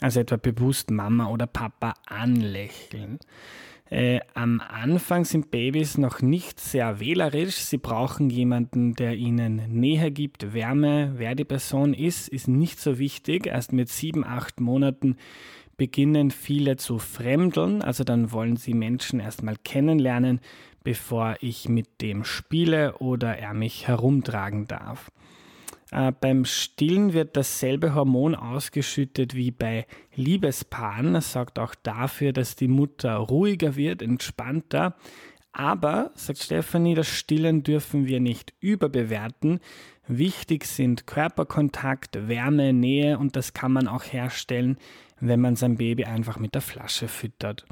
also 0.00 0.20
etwa 0.20 0.36
bewusst 0.36 0.90
Mama 0.90 1.28
oder 1.28 1.46
Papa 1.46 1.94
anlächeln. 2.06 3.18
Äh, 3.88 4.20
am 4.34 4.60
Anfang 4.60 5.24
sind 5.24 5.50
Babys 5.50 5.96
noch 5.96 6.20
nicht 6.20 6.58
sehr 6.58 6.98
wählerisch. 6.98 7.56
Sie 7.56 7.78
brauchen 7.78 8.30
jemanden, 8.30 8.94
der 8.94 9.14
ihnen 9.14 9.62
Nähe 9.68 10.10
gibt, 10.10 10.54
Wärme. 10.54 11.12
Wer 11.16 11.36
die 11.36 11.44
Person 11.44 11.94
ist, 11.94 12.28
ist 12.28 12.48
nicht 12.48 12.80
so 12.80 12.98
wichtig. 12.98 13.46
Erst 13.46 13.72
mit 13.72 13.88
sieben, 13.88 14.24
acht 14.24 14.60
Monaten 14.60 15.16
beginnen 15.76 16.32
viele 16.32 16.76
zu 16.76 16.98
fremdeln. 16.98 17.80
Also 17.80 18.02
dann 18.02 18.32
wollen 18.32 18.56
sie 18.56 18.74
Menschen 18.74 19.20
erstmal 19.20 19.56
kennenlernen, 19.62 20.40
bevor 20.86 21.34
ich 21.40 21.68
mit 21.68 22.00
dem 22.00 22.22
spiele 22.22 22.98
oder 22.98 23.36
er 23.36 23.54
mich 23.54 23.88
herumtragen 23.88 24.68
darf. 24.68 25.10
Äh, 25.90 26.12
beim 26.12 26.44
Stillen 26.44 27.12
wird 27.12 27.36
dasselbe 27.36 27.92
Hormon 27.92 28.36
ausgeschüttet 28.36 29.34
wie 29.34 29.50
bei 29.50 29.84
Liebespaaren. 30.14 31.14
Das 31.14 31.32
sorgt 31.32 31.58
auch 31.58 31.74
dafür, 31.74 32.32
dass 32.32 32.54
die 32.54 32.68
Mutter 32.68 33.16
ruhiger 33.16 33.74
wird, 33.74 34.00
entspannter. 34.00 34.94
Aber, 35.50 36.12
sagt 36.14 36.38
Stefanie, 36.38 36.94
das 36.94 37.08
Stillen 37.08 37.64
dürfen 37.64 38.06
wir 38.06 38.20
nicht 38.20 38.54
überbewerten. 38.60 39.58
Wichtig 40.06 40.66
sind 40.66 41.08
Körperkontakt, 41.08 42.28
Wärme, 42.28 42.72
Nähe 42.72 43.18
und 43.18 43.34
das 43.34 43.54
kann 43.54 43.72
man 43.72 43.88
auch 43.88 44.04
herstellen, 44.04 44.78
wenn 45.18 45.40
man 45.40 45.56
sein 45.56 45.78
Baby 45.78 46.04
einfach 46.04 46.38
mit 46.38 46.54
der 46.54 46.62
Flasche 46.62 47.08
füttert. 47.08 47.66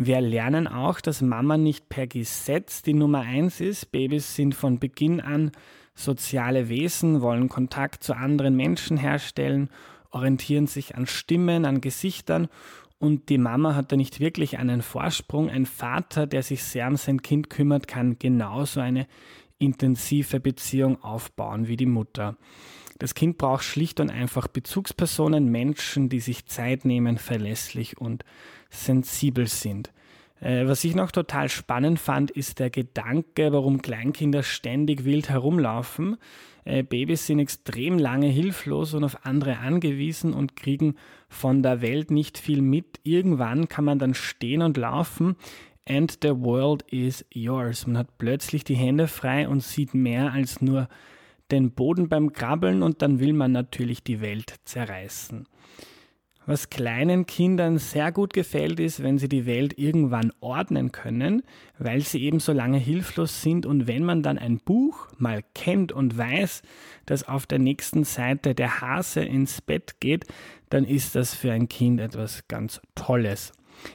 Wir 0.00 0.20
lernen 0.20 0.68
auch, 0.68 1.00
dass 1.00 1.22
Mama 1.22 1.56
nicht 1.56 1.88
per 1.88 2.06
Gesetz 2.06 2.82
die 2.82 2.94
Nummer 2.94 3.22
eins 3.22 3.60
ist. 3.60 3.90
Babys 3.90 4.36
sind 4.36 4.54
von 4.54 4.78
Beginn 4.78 5.20
an 5.20 5.50
soziale 5.96 6.68
Wesen, 6.68 7.20
wollen 7.20 7.48
Kontakt 7.48 8.04
zu 8.04 8.14
anderen 8.14 8.54
Menschen 8.54 8.96
herstellen, 8.96 9.70
orientieren 10.12 10.68
sich 10.68 10.94
an 10.94 11.08
Stimmen, 11.08 11.64
an 11.64 11.80
Gesichtern 11.80 12.46
und 13.00 13.28
die 13.28 13.38
Mama 13.38 13.74
hat 13.74 13.90
da 13.90 13.96
nicht 13.96 14.20
wirklich 14.20 14.58
einen 14.58 14.82
Vorsprung. 14.82 15.50
Ein 15.50 15.66
Vater, 15.66 16.28
der 16.28 16.44
sich 16.44 16.62
sehr 16.62 16.86
um 16.86 16.96
sein 16.96 17.20
Kind 17.20 17.50
kümmert, 17.50 17.88
kann 17.88 18.20
genauso 18.20 18.78
eine 18.78 19.08
intensive 19.58 20.38
Beziehung 20.38 21.02
aufbauen 21.02 21.66
wie 21.66 21.76
die 21.76 21.86
Mutter. 21.86 22.36
Das 22.98 23.14
Kind 23.14 23.38
braucht 23.38 23.64
schlicht 23.64 24.00
und 24.00 24.10
einfach 24.10 24.48
Bezugspersonen, 24.48 25.50
Menschen, 25.50 26.08
die 26.08 26.20
sich 26.20 26.46
Zeit 26.46 26.84
nehmen, 26.84 27.18
verlässlich 27.18 27.98
und 27.98 28.24
sensibel 28.70 29.46
sind. 29.46 29.92
Äh, 30.40 30.66
was 30.66 30.84
ich 30.84 30.94
noch 30.94 31.10
total 31.10 31.48
spannend 31.48 31.98
fand, 31.98 32.30
ist 32.30 32.58
der 32.58 32.70
Gedanke, 32.70 33.52
warum 33.52 33.82
Kleinkinder 33.82 34.42
ständig 34.42 35.04
wild 35.04 35.28
herumlaufen. 35.28 36.16
Äh, 36.64 36.82
Babys 36.82 37.26
sind 37.26 37.38
extrem 37.38 37.98
lange 37.98 38.28
hilflos 38.28 38.94
und 38.94 39.04
auf 39.04 39.24
andere 39.24 39.58
angewiesen 39.58 40.34
und 40.34 40.56
kriegen 40.56 40.96
von 41.28 41.62
der 41.62 41.80
Welt 41.80 42.10
nicht 42.10 42.38
viel 42.38 42.62
mit. 42.62 43.00
Irgendwann 43.02 43.68
kann 43.68 43.84
man 43.84 43.98
dann 43.98 44.14
stehen 44.14 44.62
und 44.62 44.76
laufen 44.76 45.36
and 45.88 46.18
the 46.22 46.30
world 46.30 46.82
is 46.90 47.24
yours. 47.32 47.86
Man 47.86 47.98
hat 47.98 48.18
plötzlich 48.18 48.64
die 48.64 48.76
Hände 48.76 49.08
frei 49.08 49.48
und 49.48 49.62
sieht 49.62 49.94
mehr 49.94 50.32
als 50.32 50.60
nur 50.60 50.88
den 51.50 51.72
Boden 51.72 52.08
beim 52.08 52.32
Krabbeln 52.32 52.82
und 52.82 53.02
dann 53.02 53.20
will 53.20 53.32
man 53.32 53.52
natürlich 53.52 54.02
die 54.02 54.20
Welt 54.20 54.54
zerreißen. 54.64 55.46
Was 56.48 56.70
kleinen 56.70 57.26
Kindern 57.26 57.76
sehr 57.76 58.10
gut 58.10 58.32
gefällt, 58.32 58.80
ist, 58.80 59.02
wenn 59.02 59.18
sie 59.18 59.28
die 59.28 59.44
Welt 59.44 59.78
irgendwann 59.78 60.32
ordnen 60.40 60.92
können, 60.92 61.42
weil 61.78 62.00
sie 62.00 62.22
eben 62.22 62.40
so 62.40 62.54
lange 62.54 62.78
hilflos 62.78 63.42
sind 63.42 63.66
und 63.66 63.86
wenn 63.86 64.02
man 64.02 64.22
dann 64.22 64.38
ein 64.38 64.56
Buch 64.56 65.08
mal 65.18 65.44
kennt 65.54 65.92
und 65.92 66.16
weiß, 66.16 66.62
dass 67.04 67.28
auf 67.28 67.44
der 67.44 67.58
nächsten 67.58 68.04
Seite 68.04 68.54
der 68.54 68.80
Hase 68.80 69.20
ins 69.20 69.60
Bett 69.60 70.00
geht, 70.00 70.24
dann 70.70 70.84
ist 70.84 71.16
das 71.16 71.34
für 71.34 71.52
ein 71.52 71.68
Kind 71.68 72.00
etwas 72.00 72.48
ganz 72.48 72.80
Tolles. 72.94 73.52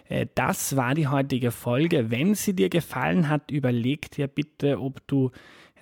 Äh, 0.07 0.27
das 0.35 0.75
war 0.75 0.93
die 0.93 1.07
heutige 1.07 1.49
Folge. 1.49 2.11
Wenn 2.11 2.35
sie 2.35 2.55
dir 2.55 2.69
gefallen 2.69 3.29
hat, 3.29 3.49
überleg 3.49 4.11
dir 4.11 4.27
bitte, 4.27 4.79
ob 4.79 5.05
du 5.07 5.31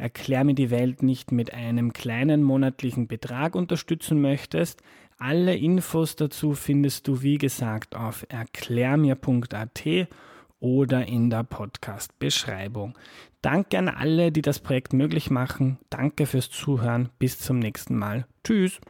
Erklär 0.02 0.44
mir 0.44 0.56
die 0.56 0.72
Welt 0.72 1.04
nicht 1.04 1.32
mit 1.32 1.54
einem 1.54 1.94
kleinen 1.94 2.42
monatlichen 2.42 3.08
Betrag 3.08 3.54
unterstützen 3.54 4.20
möchtest. 4.20 4.82
Alle 5.20 5.56
Infos 5.56 6.16
dazu 6.16 6.56
findest 6.56 7.08
du, 7.08 7.22
wie 7.22 7.38
gesagt, 7.38 7.96
auf 7.96 8.26
erklärmir.at 8.28 10.08
oder 10.60 11.06
in 11.06 11.30
der 11.30 11.44
Podcast-Beschreibung. 11.44 12.98
Danke 13.44 13.78
an 13.78 13.90
alle, 13.90 14.32
die 14.32 14.42
das 14.42 14.58
Projekt 14.58 14.94
möglich 14.94 15.30
machen. 15.30 15.78
Danke 15.92 16.26
fürs 16.26 16.50
Zuhören. 16.50 17.10
Bis 17.20 17.38
zum 17.38 17.60
nächsten 17.60 17.96
Mal. 17.96 18.26
Tschüss. 18.44 18.82